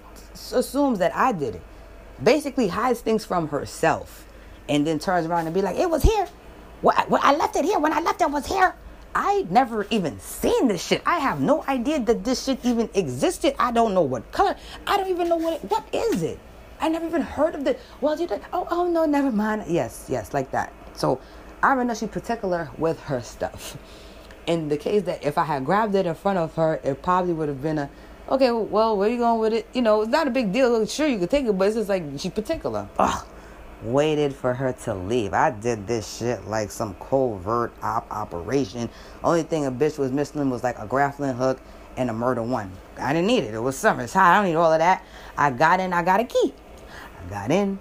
[0.52, 1.62] assumes that I did it,
[2.21, 4.28] basically hides things from herself,
[4.67, 6.28] and then turns around and be like, "It was here.
[6.86, 7.80] I, I left it here.
[7.80, 8.76] When I left it was here."
[9.15, 11.02] I never even seen this shit.
[11.06, 13.56] I have no idea that this shit even existed.
[13.60, 14.56] I don't know what color.
[14.86, 16.39] I don't even know what it, what is it.
[16.80, 17.80] I never even heard of it.
[18.02, 18.28] Well, you.
[18.54, 19.65] Oh, oh no, never mind.
[19.67, 20.72] Yes, yes, like that.
[20.93, 21.20] So
[21.63, 23.78] I know she's particular with her stuff.
[24.46, 27.34] In the case that if I had grabbed it in front of her, it probably
[27.34, 27.89] would have been a,
[28.30, 29.67] okay, well, where you going with it?
[29.74, 30.86] You know, it's not a big deal.
[30.86, 32.88] Sure, you could take it, but it's just like she's particular.
[33.00, 33.28] Ugh
[33.82, 35.34] waited for her to leave.
[35.34, 38.90] I did this shit like some covert op operation.
[39.24, 41.60] Only thing a bitch was missing was like a grappling hook
[41.96, 42.72] and a murder one.
[42.98, 43.54] I didn't need it.
[43.54, 44.04] It was summer.
[44.04, 44.32] It's hot.
[44.32, 45.04] I don't need all of that.
[45.38, 45.94] I got in.
[45.94, 46.54] I got a key.
[47.20, 47.80] I got in.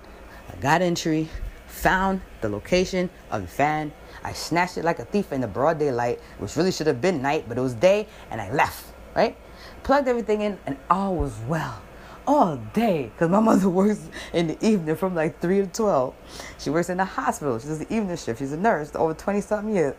[0.52, 1.28] I got entry.
[1.68, 3.92] Found the location of the fan.
[4.24, 7.20] I snatched it like a thief in the broad daylight, which really should have been
[7.20, 8.86] night, but it was day, and I left.
[9.14, 9.36] Right?
[9.82, 11.82] Plugged everything in, and all was well
[12.26, 16.14] all day because my mother works in the evening from like 3 to 12.
[16.58, 17.58] She works in the hospital.
[17.58, 18.38] She does the evening shift.
[18.38, 19.94] She's a nurse over 20 something years.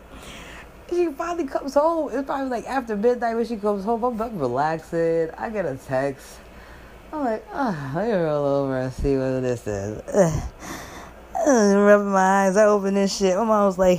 [0.90, 2.10] She finally comes home.
[2.12, 4.04] It's probably like after midnight when she comes home.
[4.04, 5.30] I'm like relaxing.
[5.36, 6.38] I get a text.
[7.12, 10.02] I'm like, oh, let me roll over and see what this is.
[11.46, 12.56] Rubbing my eyes.
[12.56, 13.36] I open this shit.
[13.36, 13.98] My mom was like,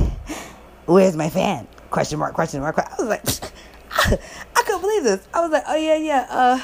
[0.85, 1.67] where's my fan?
[1.89, 2.77] Question mark, question mark.
[2.77, 3.25] I was like,
[4.55, 5.27] I couldn't believe this.
[5.33, 6.27] I was like, oh yeah, yeah.
[6.29, 6.61] Uh,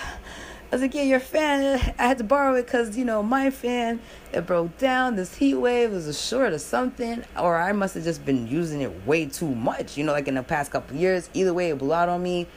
[0.72, 3.52] I was like, yeah, your fan, I had to borrow it because, you know, my
[3.52, 4.00] fan,
[4.34, 5.16] it broke down.
[5.16, 7.24] This heat wave was a short or something.
[7.40, 10.36] Or I must have just been using it way too much, you know, like in
[10.36, 11.30] the past couple years.
[11.36, 12.48] Either way, it blew out on me.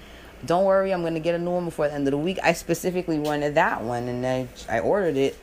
[0.47, 2.39] Don't worry, I'm going to get a new one before the end of the week.
[2.43, 5.37] I specifically wanted that one and then I ordered it.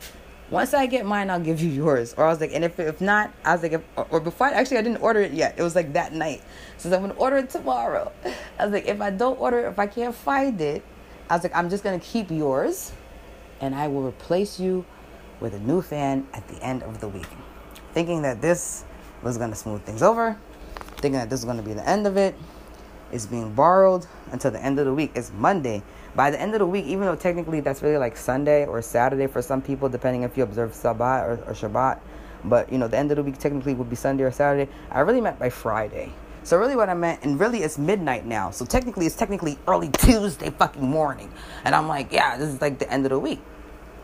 [0.50, 2.16] Once I get mine, I'll give you yours.
[2.18, 4.78] Or I was like, and if, if not, I was like, if, or before, actually,
[4.78, 5.54] I didn't order it yet.
[5.58, 6.42] It was like that night.
[6.78, 8.12] So I'm going to order it tomorrow.
[8.60, 10.84] I was like, if I don't order it, if I can't find it,
[11.30, 12.92] I was like, I'm just going to keep yours
[13.60, 14.86] and I will replace you
[15.40, 17.28] with a new fan at the end of the week.
[17.94, 18.86] Thinking that this
[19.24, 20.38] was going to smooth things over,
[20.98, 22.36] thinking that this is going to be the end of it.
[23.12, 25.12] It's being borrowed until the end of the week.
[25.16, 25.82] It's Monday.
[26.16, 29.28] By the end of the week, even though technically that's really like Sunday or Saturday
[29.28, 32.00] for some people, depending if you observe Sabbath or, or Shabbat,
[32.44, 34.72] but you know, the end of the week technically would be Sunday or Saturday.
[34.92, 36.14] I really meant by Friday.
[36.46, 38.52] So really what I meant, and really it's midnight now.
[38.52, 41.32] So technically it's technically early Tuesday fucking morning.
[41.64, 43.42] And I'm like, yeah, this is like the end of the week.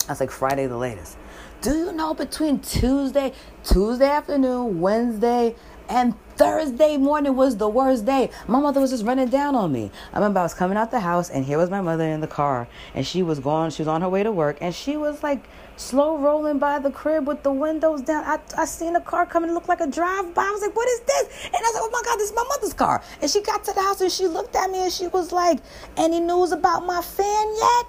[0.08, 1.18] That's like Friday the latest.
[1.62, 5.56] Do you know between Tuesday, Tuesday afternoon, Wednesday,
[5.88, 8.32] and Thursday morning was the worst day.
[8.48, 9.92] My mother was just running down on me.
[10.12, 12.28] I remember I was coming out the house and here was my mother in the
[12.28, 15.22] car and she was going, she was on her way to work and she was
[15.22, 15.48] like
[15.82, 18.24] slow rolling by the crib with the windows down.
[18.24, 20.44] I, I seen a car coming, look like a drive by.
[20.44, 21.46] I was like, what is this?
[21.46, 23.04] And I was like, oh my God, this is my mother's car.
[23.22, 25.60] And she got to the house and she looked at me and she was like,
[25.98, 27.86] any news about my fan yet?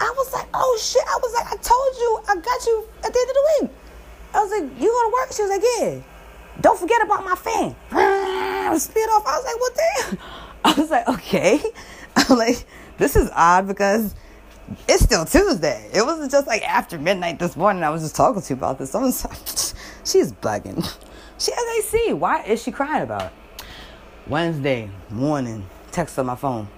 [0.00, 1.02] I was like, oh shit.
[1.02, 3.70] I was like, I told you I got you at the end of the week.
[4.34, 5.32] I was like, you gonna work?
[5.32, 6.02] She was like, yeah.
[6.60, 7.74] Don't forget about my fan.
[8.78, 9.26] Spit off.
[9.26, 10.18] I was like, well, damn.
[10.64, 11.60] I was like, okay.
[12.16, 12.64] I'm like,
[12.96, 14.14] this is odd because
[14.88, 15.90] it's still Tuesday.
[15.92, 17.82] It wasn't just like after midnight this morning.
[17.82, 18.94] I was just talking to you about this.
[18.94, 19.38] I was like,
[20.04, 20.82] she's bugging.
[21.38, 22.12] She has AC.
[22.12, 23.32] Why is she crying about it?
[24.26, 26.68] Wednesday morning, text on my phone.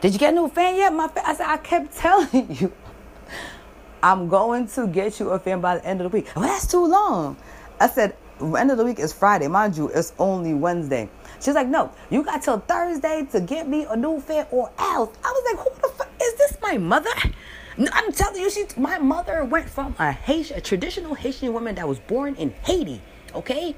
[0.00, 0.92] Did you get a new fan yet?
[0.92, 1.10] My?
[1.24, 2.72] I said, I kept telling you.
[4.02, 6.28] I'm going to get you a fan by the end of the week.
[6.36, 7.36] Well, that's too long.
[7.80, 9.48] I said, end of the week is Friday.
[9.48, 11.08] Mind you, it's only Wednesday.
[11.40, 15.16] She's like, no, you got till Thursday to get me a new fan or else.
[15.24, 15.75] I was like, who
[16.26, 16.58] is this?
[16.60, 17.10] My mother?
[17.92, 21.86] I'm telling you, she, my mother went from a Haitian, a traditional Haitian woman that
[21.86, 23.02] was born in Haiti,
[23.34, 23.74] okay?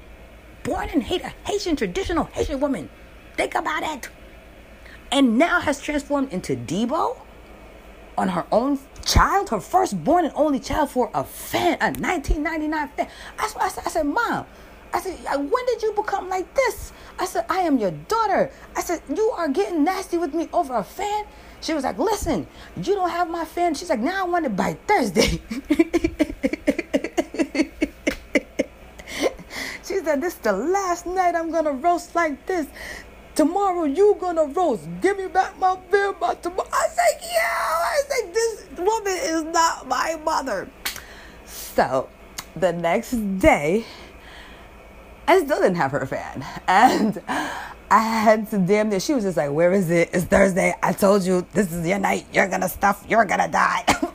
[0.63, 2.89] Born in Haiti, a Haitian traditional Haitian woman.
[3.35, 4.09] Think about it.
[5.11, 7.17] And now has transformed into Deebo
[8.17, 13.07] on her own child, her firstborn and only child for a fan, a 1999 fan.
[13.37, 14.45] I, I, I said, Mom,
[14.93, 16.93] I said, when did you become like this?
[17.17, 18.51] I said, I am your daughter.
[18.75, 21.25] I said, you are getting nasty with me over a fan.
[21.61, 23.73] She was like, listen, you don't have my fan.
[23.75, 25.41] She's like, now I want it by Thursday.
[29.83, 32.67] she said, this is the last night I'm going to roast like this.
[33.39, 34.85] Tomorrow you gonna roast.
[34.99, 36.67] Give me back my fan by tomorrow.
[36.73, 37.39] I said, yeah.
[37.39, 40.69] I said, this woman is not my mother.
[41.45, 42.09] So
[42.57, 43.85] the next day,
[45.25, 46.45] I still didn't have her fan.
[46.67, 47.21] And
[47.91, 50.09] I had to damn near, she was just like, Where is it?
[50.13, 50.75] It's Thursday.
[50.83, 52.25] I told you this is your night.
[52.31, 53.03] You're gonna stuff.
[53.09, 53.83] You're gonna die.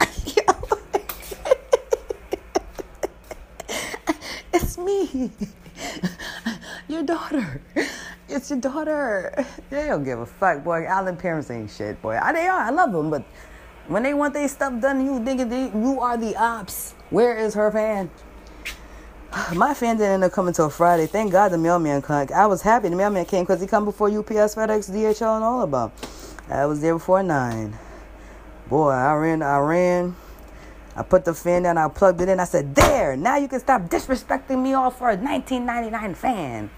[4.53, 5.31] it's me.
[6.89, 7.61] Your daughter.
[8.29, 9.45] It's your daughter.
[9.71, 10.85] They don't give a fuck, boy.
[10.85, 12.19] Island parents ain't shit, boy.
[12.21, 12.61] I, they are.
[12.61, 13.25] I love them, but
[13.89, 16.95] when they want their stuff done, you think you are the ops.
[17.11, 18.11] Where is her fan?
[19.55, 21.07] My fan didn't end up coming till Friday.
[21.07, 22.29] Thank God the mailman came.
[22.35, 25.63] I was happy the mailman came because he come before UPS, FedEx, DHL, and all
[25.63, 25.91] of them.
[26.49, 27.77] I was there before nine.
[28.69, 30.15] Boy, I ran, I ran.
[30.95, 32.39] I put the fan down, I plugged it in.
[32.39, 36.71] I said, There, now you can stop disrespecting me all for a 1999 fan.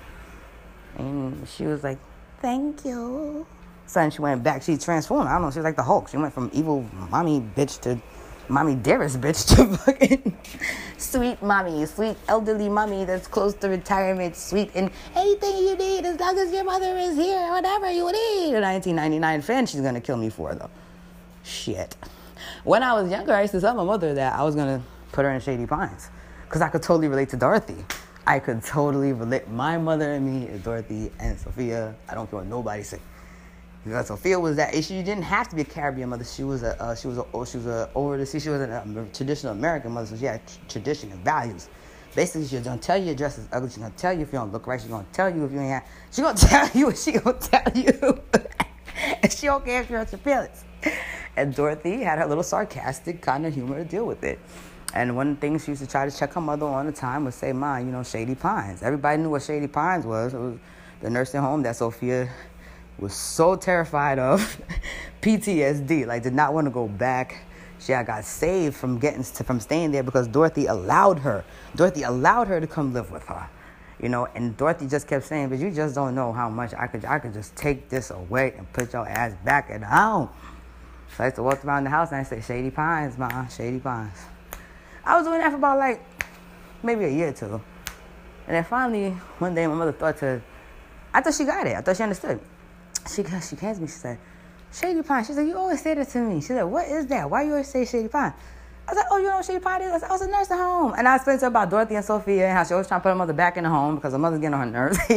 [0.96, 1.98] And she was like,
[2.40, 3.46] Thank you.
[3.92, 4.62] Then she went back.
[4.62, 5.28] She transformed.
[5.28, 5.50] I don't know.
[5.50, 6.08] She was like the Hulk.
[6.08, 8.00] She went from evil mommy bitch to
[8.48, 10.36] mommy dearest bitch to fucking
[10.98, 16.18] sweet mommy, sweet elderly mommy that's close to retirement, sweet and anything you need as
[16.18, 18.54] long as your mother is here, whatever you need.
[18.54, 20.70] A 1999 fan she's gonna kill me for though.
[21.42, 21.96] Shit.
[22.64, 24.82] When I was younger, I used to tell my mother that I was gonna
[25.12, 26.10] put her in Shady Pines
[26.44, 27.84] because I could totally relate to Dorothy.
[28.26, 29.48] I could totally relate.
[29.48, 31.94] My mother and me is Dorothy and Sophia.
[32.08, 32.98] I don't care what nobody say.
[33.86, 36.24] Because Sophia was that she didn't have to be a Caribbean mother.
[36.24, 38.40] She was a uh, she was a oh, she was a over the sea.
[38.40, 41.68] She was a um, traditional American mother, so she had tradition and values.
[42.16, 43.68] Basically, she's gonna tell you your dress is ugly.
[43.68, 44.80] She's gonna tell you if you don't look right.
[44.80, 45.70] She's gonna tell you if you ain't.
[45.70, 46.86] Have, she's gonna tell you.
[46.86, 48.20] What she gonna tell you.
[49.22, 50.64] and she don't care if you hurt your feelings.
[51.36, 54.40] And Dorothy had her little sarcastic kind of humor to deal with it.
[54.94, 56.92] And one of the things she used to try to check her mother on the
[56.92, 60.34] time was say, "Ma, you know, Shady Pines." Everybody knew what Shady Pines was.
[60.34, 60.58] It was
[61.02, 62.28] the nursing home that Sophia
[62.98, 64.60] was so terrified of
[65.22, 67.42] PTSD, like did not want to go back.
[67.78, 71.44] She had got saved from getting to, from staying there because Dorothy allowed her.
[71.74, 73.48] Dorothy allowed her to come live with her,
[74.00, 74.26] you know.
[74.34, 77.18] And Dorothy just kept saying, "But you just don't know how much I could I
[77.18, 80.30] could just take this away and put your ass back at home."
[81.16, 83.78] So I used to walk around the house and I say, "Shady Pines, ma, Shady
[83.78, 84.18] Pines."
[85.04, 86.02] I was doing that for about like
[86.82, 87.60] maybe a year or two,
[88.46, 90.40] and then finally one day my mother thought to,
[91.12, 91.76] I thought she got it.
[91.76, 92.40] I thought she understood
[93.08, 93.86] she she to me.
[93.86, 94.18] She said,
[94.72, 97.30] "Shady Pine." She said, "You always say that to me." She said, "What is that?
[97.30, 98.32] Why you always say Shady Pine?"
[98.88, 100.28] I was like, "Oh, you know what Shady Pine is?" I, said, I was a
[100.28, 102.72] nurse at home, and I explained to her about Dorothy and Sophia and how she
[102.74, 104.72] always trying to put her mother back in the home because her mother's getting on
[104.72, 104.98] her nerves.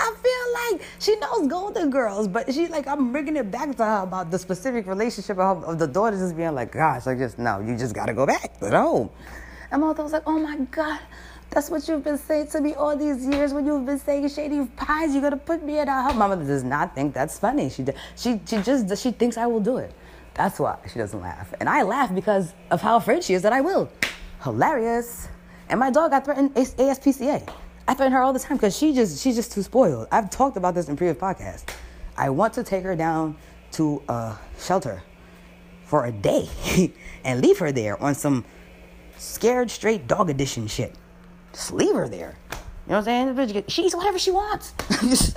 [0.00, 3.84] I feel like she knows Golden Girls, but she like I'm bringing it back to
[3.84, 7.38] her about the specific relationship of, of the daughters just being like, "Gosh, like just
[7.38, 9.10] no, you just gotta go back at home."
[9.70, 11.00] And my mother was like, "Oh my God."
[11.50, 14.66] That's what you've been saying to me all these years when you've been saying shady
[14.76, 15.12] pies.
[15.12, 16.18] You're gonna put me in a home.
[16.18, 17.70] Mama does not think that's funny.
[17.70, 19.92] She she she just she thinks I will do it.
[20.34, 23.52] That's why she doesn't laugh, and I laugh because of how afraid she is that
[23.52, 23.90] I will.
[24.44, 25.28] Hilarious.
[25.70, 27.50] And my dog got threatened ASPCA.
[27.86, 30.08] I threaten her all the time because she just she's just too spoiled.
[30.12, 31.64] I've talked about this in previous podcasts.
[32.16, 33.36] I want to take her down
[33.72, 35.02] to a shelter
[35.84, 36.48] for a day
[37.24, 38.44] and leave her there on some
[39.16, 40.94] scared straight dog edition shit.
[41.58, 42.38] Just leave her there.
[42.86, 43.64] You know what I'm saying?
[43.66, 44.74] She eats whatever she wants.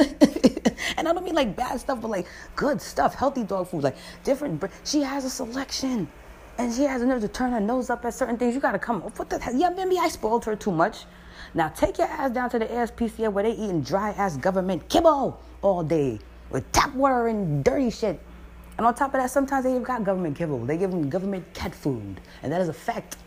[0.95, 3.97] and I don't mean like bad stuff, but like good stuff, healthy dog food, like
[4.23, 4.63] different.
[4.83, 6.07] She has a selection.
[6.59, 8.53] and she has a nerve to turn her nose up at certain things.
[8.53, 9.01] You gotta come.
[9.01, 9.55] What the hell?
[9.55, 11.05] Yeah, maybe I spoiled her too much.
[11.55, 15.41] Now take your ass down to the ASPCA where they eating dry ass government kibble
[15.63, 16.19] all day
[16.51, 18.19] with tap water and dirty shit.
[18.77, 20.59] And on top of that, sometimes they even got government kibble.
[20.65, 23.17] They give them government cat food, and that is a fact.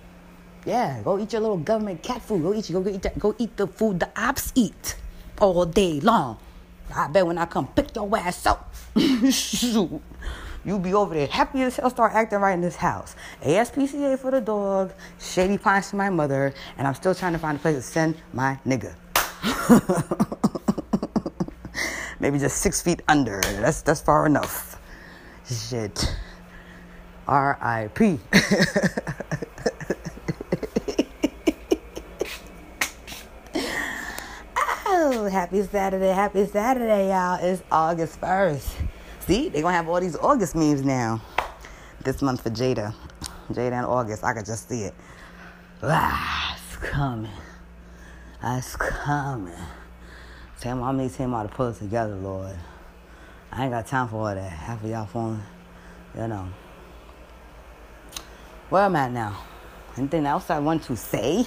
[0.64, 2.42] Yeah, go eat your little government cat food.
[2.42, 4.96] Go eat, go eat, that, go eat the food the ops eat
[5.40, 6.38] all day long.
[6.94, 8.72] I bet when I come pick your ass up,
[9.30, 10.00] shoot,
[10.64, 13.16] you be over there happy as hell, start acting right in this house.
[13.42, 17.58] ASPCA for the dog, Shady Pines for my mother, and I'm still trying to find
[17.58, 18.94] a place to send my nigga.
[22.20, 23.40] Maybe just six feet under.
[23.40, 24.80] That's that's far enough.
[25.46, 26.16] Shit.
[27.26, 28.20] R.I.P.
[34.86, 37.42] oh, happy Saturday, happy Saturday, y'all.
[37.42, 38.70] It's August 1st.
[39.26, 41.20] See, they're gonna have all these August memes now.
[42.04, 42.94] This month for Jada.
[43.50, 44.94] Jada and August, I could just see it.
[45.82, 47.32] Ah, it's coming.
[48.44, 49.52] It's coming.
[50.60, 52.56] Tell me how many time to pull it together, Lord.
[53.50, 54.52] I ain't got time for all that.
[54.52, 55.42] Half of y'all phone,
[56.16, 56.48] you know.
[58.68, 59.42] Where am I now?
[59.96, 61.44] Anything else I want to say?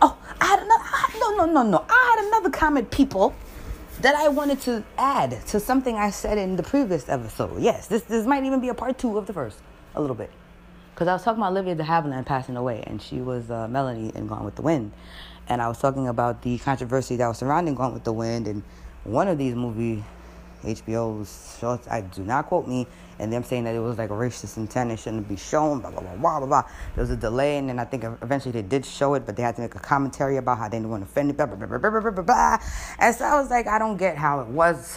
[0.00, 0.84] Oh, I had another.
[0.84, 1.84] I, no, no, no, no.
[1.88, 3.34] I had another comment, people,
[4.00, 7.60] that I wanted to add to something I said in the previous episode.
[7.60, 9.58] Yes, this this might even be a part two of the first,
[9.94, 10.30] a little bit,
[10.94, 14.12] because I was talking about Olivia de Havilland passing away, and she was uh, Melanie
[14.14, 14.92] in Gone with the Wind,
[15.48, 18.62] and I was talking about the controversy that was surrounding Gone with the Wind, and
[19.04, 20.04] one of these movie
[20.62, 21.86] HBO's shows.
[21.90, 22.86] I do not quote me,
[23.20, 26.00] and them saying that it was like racist intent, it shouldn't be shown, blah blah
[26.00, 26.62] blah blah blah blah.
[26.94, 29.42] There was a delay, and then I think eventually they did show it, but they
[29.42, 31.56] had to make a commentary about how they didn't want to offend it, blah blah
[31.56, 32.22] blah blah blah blah blah.
[32.22, 32.58] blah.
[32.98, 34.96] And so I was like, I don't get how it was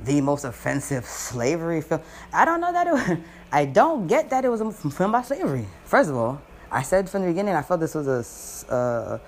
[0.00, 2.02] the most offensive slavery film.
[2.32, 2.92] I don't know that it.
[2.92, 3.18] Was,
[3.52, 5.66] I don't get that it was a film about slavery.
[5.84, 8.72] First of all, I said from the beginning I felt this was a.
[8.72, 9.18] Uh,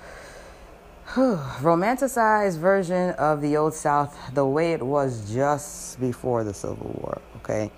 [1.15, 7.21] romanticized version of the old South the way it was just before the Civil War.
[7.39, 7.73] Okay,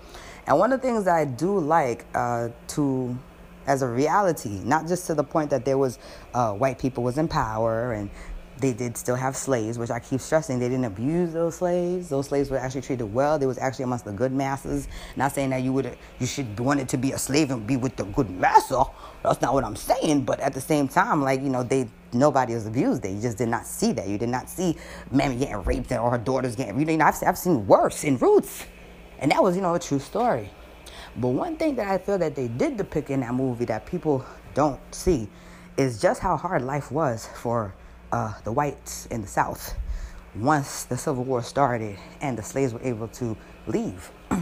[0.45, 3.17] and one of the things that I do like uh, to
[3.65, 5.97] as a reality, not just to the point that there was
[6.35, 8.11] uh, white people was in power and
[8.59, 10.59] they did still have slaves, which I keep stressing.
[10.59, 12.09] They didn't abuse those slaves.
[12.09, 13.39] Those slaves were actually treated well.
[13.39, 14.87] They was actually amongst the good masses.
[15.15, 17.77] Not saying that you would you should want it to be a slave and be
[17.77, 18.83] with the good master.
[19.23, 20.25] That's not what I'm saying.
[20.25, 23.01] But at the same time, like you know, they nobody was abused.
[23.01, 23.11] there.
[23.11, 24.07] You just did not see that.
[24.07, 24.77] You did not see
[25.11, 26.79] mammy getting raped or her daughters getting.
[26.79, 28.65] You know, I've, I've seen worse in Roots,
[29.19, 30.49] and that was you know a true story.
[31.15, 34.25] But one thing that I feel that they did depict in that movie that people
[34.53, 35.29] don't see
[35.77, 37.73] is just how hard life was for
[38.11, 39.75] uh, the whites in the South
[40.35, 44.11] once the Civil War started and the slaves were able to leave.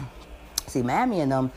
[0.68, 1.52] See, Mammy and them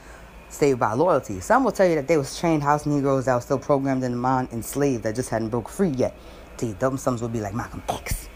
[0.55, 1.41] stayed by loyalty.
[1.41, 4.13] Some will tell you that they was trained house Negroes that were still programmed in
[4.13, 6.17] the mind enslaved that just hadn't broke free yet.
[6.57, 8.29] See, them some would be like Malcolm X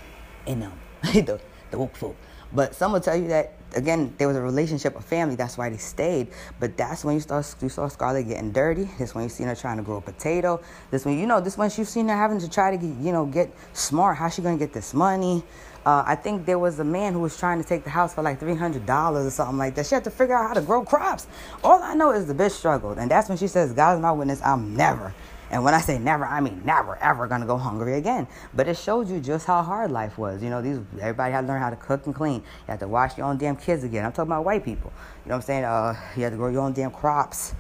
[0.46, 2.16] and um, the, the woke folk.
[2.52, 5.37] But some will tell you that again, there was a relationship, a family.
[5.37, 6.28] That's why they stayed.
[6.59, 8.88] But that's when you start you saw Scarlett getting dirty.
[8.98, 10.61] This when you seen her trying to grow a potato.
[10.90, 13.12] This when you know this when you've seen her having to try to get you
[13.12, 14.16] know get smart.
[14.16, 15.44] How's she gonna get this money?
[15.88, 18.20] Uh, I think there was a man who was trying to take the house for
[18.20, 19.87] like three hundred dollars or something like that.
[19.87, 21.27] She had to figure out how to grow crops.
[21.64, 24.42] All I know is the bitch struggled, and that's when she says, "God's my witness,
[24.44, 25.14] I'm never."
[25.51, 28.27] And when I say never, I mean never, ever gonna go hungry again.
[28.53, 30.42] But it showed you just how hard life was.
[30.42, 32.42] You know, these everybody had to learn how to cook and clean.
[32.42, 34.05] You had to wash your own damn kids again.
[34.05, 34.92] I'm talking about white people.
[35.24, 35.64] You know what I'm saying?
[35.64, 37.55] Uh, you had to grow your own damn crops.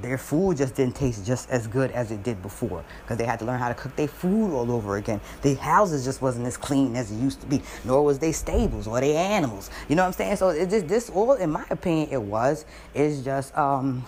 [0.00, 3.38] Their food just didn't taste just as good as it did before because they had
[3.40, 5.20] to learn how to cook their food all over again.
[5.42, 8.86] Their houses just wasn't as clean as it used to be, nor was they stables
[8.86, 9.70] or their animals.
[9.88, 10.36] You know what I'm saying?
[10.36, 14.04] So it just this all, in my opinion, it was is just um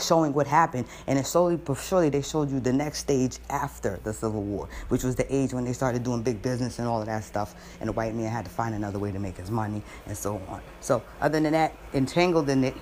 [0.00, 0.86] showing what happened.
[1.06, 4.68] And then slowly but surely they showed you the next stage after the Civil War,
[4.88, 7.54] which was the age when they started doing big business and all of that stuff.
[7.80, 10.40] And the white man had to find another way to make his money and so
[10.48, 10.60] on.
[10.80, 12.74] So other than that, entangled in it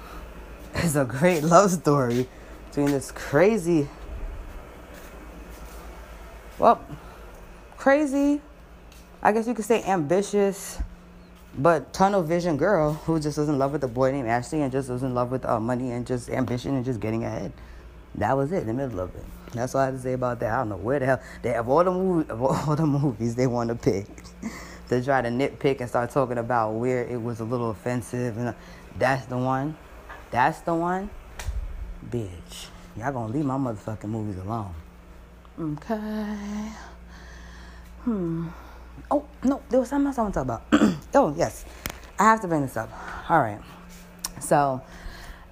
[0.83, 2.27] is a great love story
[2.69, 3.89] between this crazy,
[6.59, 6.85] well,
[7.77, 8.41] crazy,
[9.23, 10.79] I guess you could say ambitious
[11.57, 14.73] but tunnel vision girl who just was in love with a boy named Ashley and
[14.73, 17.53] just was in love with uh, money and just ambition and just getting ahead.
[18.17, 19.25] That was it in the middle of it.
[19.53, 20.53] That's all I had to say about that.
[20.53, 23.47] I don't know where the hell they have all the movie, all the movies they
[23.47, 24.07] want to pick
[24.89, 28.49] to try to nitpick and start talking about where it was a little offensive and
[28.49, 28.53] uh,
[28.99, 29.77] that's the one.
[30.35, 31.11] That's the one.
[32.11, 32.67] Bitch,
[32.97, 34.75] y'all gonna leave my motherfucking movies alone.
[35.57, 36.73] Okay.
[38.03, 38.49] Hmm.
[39.13, 40.97] Oh, no, there was something else I want to talk about.
[41.15, 41.65] oh, yes.
[42.19, 42.91] I have to bring this up.
[43.31, 43.61] All right.
[44.41, 44.83] So,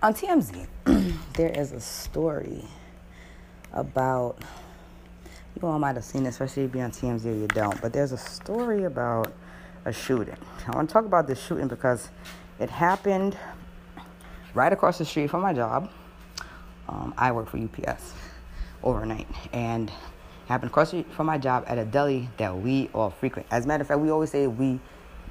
[0.03, 0.67] on TMZ,
[1.35, 2.65] there is a story
[3.73, 4.37] about
[5.55, 7.93] you all might have seen it, especially if you're on TMZ or you don't, but
[7.93, 9.33] there's a story about
[9.85, 10.37] a shooting.
[10.67, 12.09] I want to talk about this shooting because
[12.59, 13.37] it happened
[14.55, 15.91] right across the street from my job.
[16.89, 18.13] Um, I work for UPS
[18.83, 19.91] overnight, and
[20.47, 23.47] happened across the street from my job at a deli that we all frequent.
[23.51, 24.81] As a matter of fact, we always say we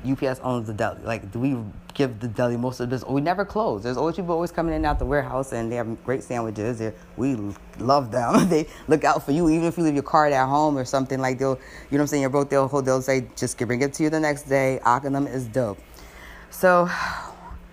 [0.09, 0.99] UPS owns the deli.
[1.03, 1.57] Like, do we
[1.93, 3.09] give the deli most of the business?
[3.09, 3.83] We never close.
[3.83, 6.79] There's always people always coming in and out the warehouse, and they have great sandwiches.
[6.79, 7.35] They're, we
[7.77, 8.49] love them.
[8.49, 11.19] they look out for you, even if you leave your card at home or something.
[11.19, 11.59] Like they'll, you know
[11.89, 12.21] what I'm saying?
[12.21, 12.49] You're broke.
[12.49, 12.85] They'll hold.
[12.85, 14.79] they'll say just bring it to you the next day.
[15.03, 15.79] them is dope.
[16.49, 16.89] So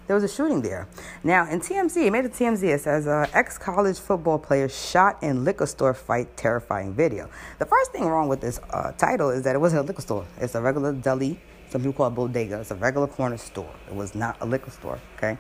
[0.09, 0.89] there was a shooting there.
[1.23, 2.65] Now in TMZ, it made a TMZ.
[2.65, 7.31] It says uh, ex-college football player shot in liquor store fight, terrifying video.
[7.61, 10.27] The first thing wrong with this uh, title is that it wasn't a liquor store.
[10.39, 11.39] It's a regular deli
[11.71, 12.61] some people call it bodega.
[12.61, 13.71] It's a regular corner store.
[13.89, 15.37] It was not a liquor store, okay?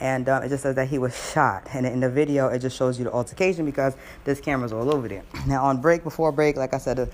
[0.00, 1.68] And um, it just says that he was shot.
[1.72, 3.94] And in the video, it just shows you the altercation because
[4.24, 5.24] there's cameras all over there.
[5.46, 7.06] Now, on break, before break, like I said, uh,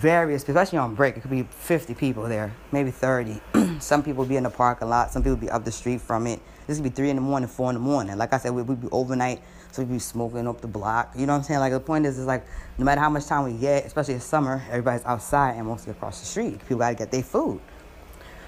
[0.00, 3.40] various, especially on break, it could be 50 people there, maybe 30.
[3.80, 5.10] some people be in the parking lot.
[5.12, 6.40] Some people be up the street from it.
[6.66, 8.16] This could be 3 in the morning, 4 in the morning.
[8.16, 9.42] Like I said, we'd we be overnight,
[9.72, 11.12] so we'd be smoking up the block.
[11.14, 11.60] You know what I'm saying?
[11.60, 12.46] Like, the point is, is like,
[12.78, 16.20] no matter how much time we get, especially in summer, everybody's outside and mostly across
[16.20, 16.60] the street.
[16.60, 17.60] People got to get their food.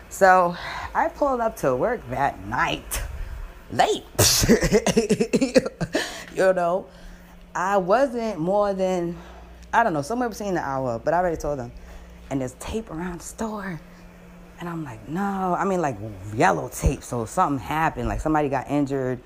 [0.09, 0.57] So
[0.95, 3.03] I pulled up to work that night,
[3.71, 4.05] late.
[6.35, 6.87] you know,
[7.55, 9.19] I wasn't more than,
[9.73, 11.73] I don't know, somewhere between an hour, but I already told them.
[12.31, 13.81] And there's tape around the store.
[14.61, 15.97] And I'm like, no, I mean, like
[16.35, 17.03] yellow tape.
[17.03, 19.21] So something happened, like somebody got injured.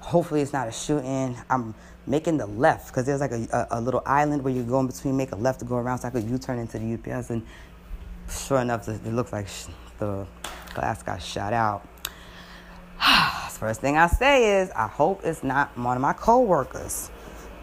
[0.00, 1.36] Hopefully, it's not a shooting.
[1.50, 1.74] I'm
[2.06, 4.86] making the left because there's like a, a, a, little island where you go in
[4.86, 7.30] between, make a left to go around so I could U turn into the UPS.
[7.30, 7.46] And
[8.28, 9.46] sure enough, it looks like
[9.98, 10.26] the
[10.74, 11.86] glass got shot out.
[13.50, 17.10] First thing I say is, I hope it's not one of my coworkers.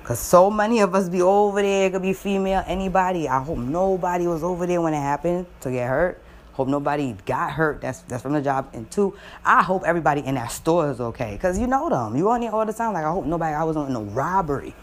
[0.08, 3.28] Cause so many of us be over there, it could be female, anybody.
[3.28, 6.24] I hope nobody was over there when it happened to get hurt.
[6.54, 7.82] Hope nobody got hurt.
[7.82, 8.70] That's that's from the job.
[8.72, 11.38] And two, I hope everybody in that store is okay.
[11.38, 12.16] Cause you know them.
[12.16, 12.94] You on there all the time.
[12.94, 13.54] Like I hope nobody.
[13.54, 14.74] I wasn't in a robbery.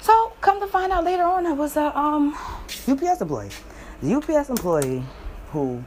[0.00, 2.32] So come to find out later on, I was a um
[2.86, 3.50] UPS employee.
[4.00, 5.02] The UPS employee
[5.50, 5.82] who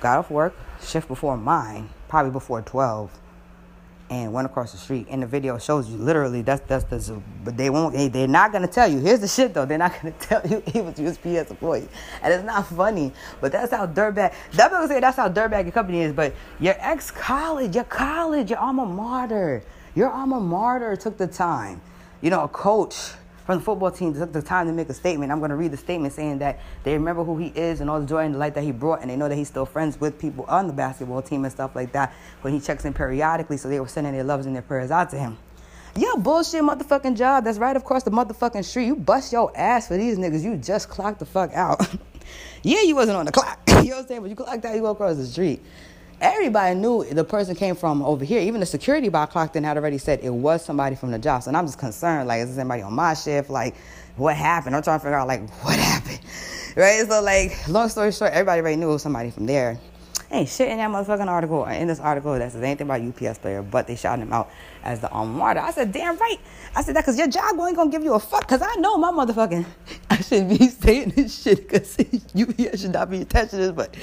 [0.00, 3.10] got off work, shift before mine, probably before 12,
[4.10, 5.06] and went across the street.
[5.10, 8.52] And the video shows you literally that's that's the but they won't they, they're not
[8.52, 8.98] gonna tell you.
[8.98, 11.88] Here's the shit though, they're not gonna tell you he was USPS employee.
[12.22, 16.02] And it's not funny, but that's how dirtbag people say that's how dirtbag your company
[16.02, 19.62] is, but your ex college, your college, your alma mater,
[19.94, 21.80] your alma mater took the time.
[22.20, 23.12] You know, a coach
[23.48, 25.32] from the football team took the time to make a statement.
[25.32, 27.98] I'm going to read the statement saying that they remember who he is and all
[27.98, 29.98] the joy and the light that he brought, and they know that he's still friends
[29.98, 32.12] with people on the basketball team and stuff like that.
[32.42, 35.08] When he checks in periodically, so they were sending their loves and their prayers out
[35.12, 35.38] to him.
[35.96, 38.84] Yeah, bullshit motherfucking job that's right across the motherfucking street.
[38.84, 40.42] You bust your ass for these niggas.
[40.42, 41.80] You just clocked the fuck out.
[42.62, 43.60] yeah, you wasn't on the clock.
[43.66, 44.20] you know what I'm saying?
[44.20, 45.62] But you clocked out, you go across the street
[46.20, 48.40] everybody knew the person came from over here.
[48.40, 51.42] Even the security by clocked in had already said it was somebody from the job.
[51.42, 53.50] So I'm just concerned, like, is this anybody on my shift?
[53.50, 53.76] Like,
[54.16, 54.74] what happened?
[54.74, 56.20] I'm trying to figure out, like, what happened?
[56.76, 57.06] Right?
[57.06, 59.78] So, like, long story short, everybody already knew it was somebody from there.
[60.30, 63.62] Ain't shit in that motherfucking article, in this article that says anything about UPS player,
[63.62, 64.50] but they shouted him out
[64.88, 65.60] as the alma mater.
[65.60, 66.38] I said, damn right.
[66.74, 68.40] I said that because your job ain't gonna give you a fuck.
[68.40, 69.66] Because I know my motherfucking,
[70.10, 73.94] I shouldn't be saying this shit because UPS should not be attached to this, but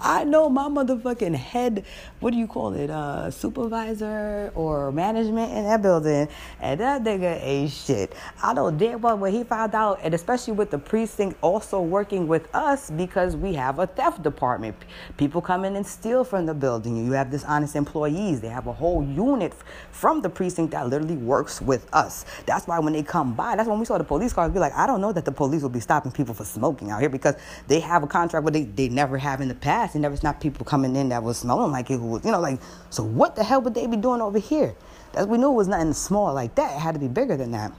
[0.00, 1.84] I know my motherfucking head,
[2.20, 6.28] what do you call it, uh, supervisor or management in that building,
[6.60, 8.14] and that nigga ain't shit.
[8.42, 12.28] I know damn well when he found out, and especially with the precinct also working
[12.28, 14.76] with us because we have a theft department.
[15.16, 17.04] People come in and steal from the building.
[17.04, 18.40] You have dishonest employees.
[18.40, 19.54] They have a whole unit
[19.90, 22.24] from the precinct that literally works with us.
[22.46, 24.74] That's why when they come by, that's when we saw the police cars be like,
[24.74, 27.36] I don't know that the police will be stopping people for smoking out here because
[27.66, 30.40] they have a contract where they, they never have in the past and never stopped
[30.40, 32.60] people coming in that was smelling like it was, you know, like,
[32.90, 34.74] so what the hell would they be doing over here?
[35.12, 36.76] That we knew it was nothing small like that.
[36.76, 37.72] It had to be bigger than that.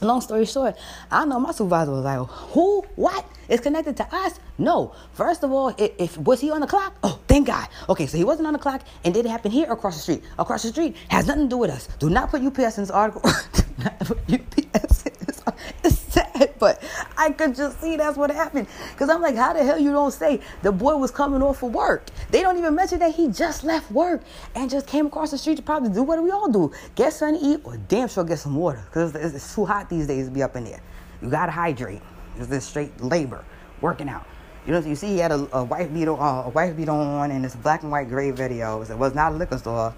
[0.00, 0.76] Long story short,
[1.10, 2.82] I know my supervisor was like, "Who?
[2.96, 3.24] What?
[3.48, 4.94] It's connected to us?" No.
[5.12, 6.94] First of all, if, if was he on the clock?
[7.02, 7.68] Oh, thank God.
[7.88, 10.24] Okay, so he wasn't on the clock, and did it happen here across the street?
[10.38, 11.88] Across the street has nothing to do with us.
[11.98, 13.22] Do not put UPS in this article.
[13.78, 15.42] not put UPS in this.
[15.84, 15.99] It's
[16.40, 16.82] sad, but
[17.16, 18.66] I could just see that's what happened.
[18.96, 21.72] Cause I'm like, how the hell you don't say the boy was coming off of
[21.72, 22.06] work?
[22.30, 24.22] They don't even mention that he just left work
[24.54, 27.40] and just came across the street to probably do what we all do: get something
[27.40, 28.84] to eat or damn sure get some water.
[28.92, 30.82] Cause it's, it's too hot these days to be up in there.
[31.22, 32.02] You gotta hydrate.
[32.38, 33.44] It's this straight labor,
[33.80, 34.26] working out.
[34.66, 37.30] You know, you see, he had a, a white beetle, uh, a white beetle on
[37.30, 38.90] in this black and white gray videos.
[38.90, 39.94] It was not a liquor store.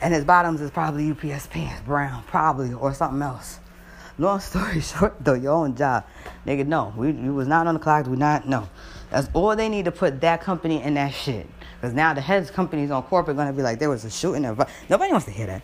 [0.00, 3.58] And his bottoms is probably UPS pants, brown, probably, or something else.
[4.18, 6.04] Long story short, though, your own job.
[6.46, 6.92] Nigga, no.
[6.96, 8.06] We, we was not on the clock.
[8.06, 8.68] We not, no.
[9.10, 11.46] That's all they need to put that company in that shit.
[11.80, 14.44] Because now the heads companies on corporate going to be like, there was a shooting.
[14.44, 14.58] Of,
[14.88, 15.62] nobody wants to hear that.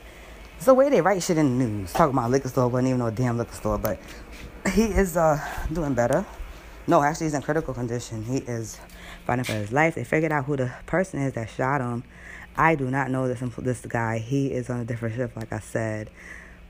[0.57, 1.93] It's the way they write shit in the news.
[1.93, 3.77] Talking about liquor store, wasn't even no damn liquor store.
[3.77, 3.99] But
[4.73, 5.39] he is uh,
[5.73, 6.25] doing better.
[6.87, 8.23] No, actually, he's in critical condition.
[8.23, 8.79] He is
[9.27, 9.97] fighting for his life.
[9.97, 12.05] They figured out who the person is that shot him.
[12.57, 14.19] I do not know this this guy.
[14.19, 16.09] He is on a different ship, like I said.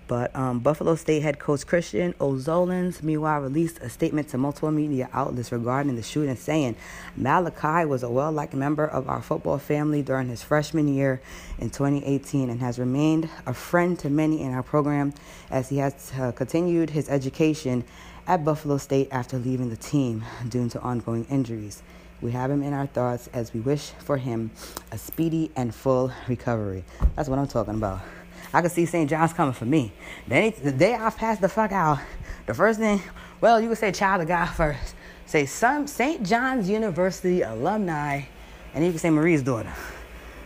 [0.07, 5.09] But um, Buffalo State head coach Christian O'Zolins, meanwhile, released a statement to multiple media
[5.12, 6.76] outlets regarding the shooting, saying
[7.16, 11.22] Malachi was a well liked member of our football family during his freshman year
[11.59, 15.14] in 2018 and has remained a friend to many in our program
[15.50, 17.84] as he has uh, continued his education
[18.26, 21.82] at Buffalo State after leaving the team due to ongoing injuries.
[22.20, 24.50] We have him in our thoughts as we wish for him
[24.90, 26.84] a speedy and full recovery.
[27.16, 28.00] That's what I'm talking about.
[28.55, 29.11] I could see St.
[29.11, 29.92] John's coming for me.
[30.28, 31.98] The, the day I pass the fuck out,
[32.46, 33.02] the first thing,
[33.40, 34.94] well, you could say child of God first.
[35.26, 36.22] Say some St.
[36.22, 38.22] John's University alumni,
[38.72, 39.72] and you can say Marie's daughter.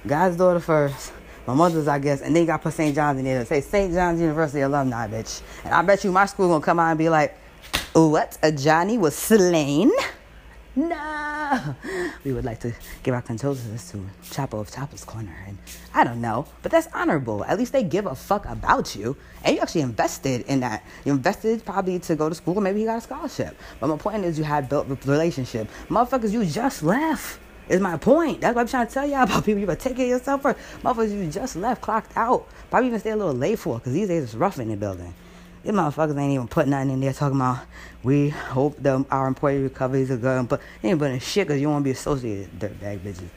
[0.07, 1.13] God's daughter first.
[1.47, 2.95] My mother's, I guess, and then you got put St.
[2.95, 3.45] John's in there.
[3.45, 3.93] Say St.
[3.93, 5.43] John's University alumni, bitch.
[5.65, 7.37] And I bet you my school gonna come out and be like,
[7.93, 8.39] what?
[8.43, 9.91] A Johnny was slain?
[10.75, 11.28] No.
[12.25, 12.73] We would like to
[13.03, 15.37] give our condolences to Chapel of Chapel's Corner.
[15.47, 15.59] And
[15.95, 17.45] I don't know, but that's honorable.
[17.45, 19.17] At least they give a fuck about you.
[19.45, 20.85] And you actually invested in that.
[21.05, 23.57] You invested probably to go to school, maybe you got a scholarship.
[23.81, 25.69] But my point is, you had built a relationship.
[25.89, 27.41] Motherfuckers, you just left.
[27.69, 28.41] Is my point.
[28.41, 29.61] That's what I'm trying to tell y'all about people.
[29.61, 30.59] You better take care of yourself first.
[30.83, 32.49] Motherfuckers, you just left, clocked out.
[32.71, 35.13] Probably even stay a little late for because these days it's rough in the building.
[35.69, 37.59] These motherfuckers ain't even put nothing in there talking about
[38.03, 40.49] we hope the, our employee recoveries are good.
[40.49, 43.29] But ain't putting shit because you want to be associated, with dirtbag bitches.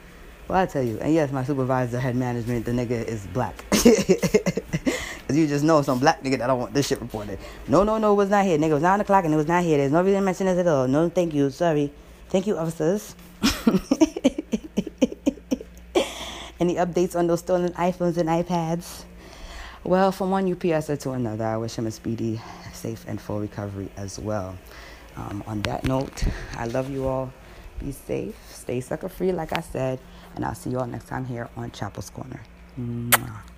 [0.48, 3.66] Well, I tell you, and yes, my supervisor, head management, the nigga is black.
[3.72, 7.38] Cause you just know some black nigga that don't want this shit reported.
[7.68, 8.58] No, no, no, it was not here.
[8.58, 9.76] Nigga, it was 9 o'clock and it was not here.
[9.80, 10.88] There's no reason to mention this at all.
[10.88, 11.50] No, thank you.
[11.50, 11.92] Sorry.
[12.30, 13.14] Thank you, officers.
[16.62, 19.04] Any updates on those stolen iPhones and iPads?
[19.84, 22.40] Well, from one UPSer to another, I wish him a speedy,
[22.72, 24.56] safe, and full recovery as well.
[25.16, 26.24] Um, on that note,
[26.56, 27.34] I love you all.
[27.80, 30.00] Be safe, stay sucker free, like I said,
[30.36, 32.42] and I'll see you all next time here on Chapel's Corner.
[32.80, 33.51] Mwah.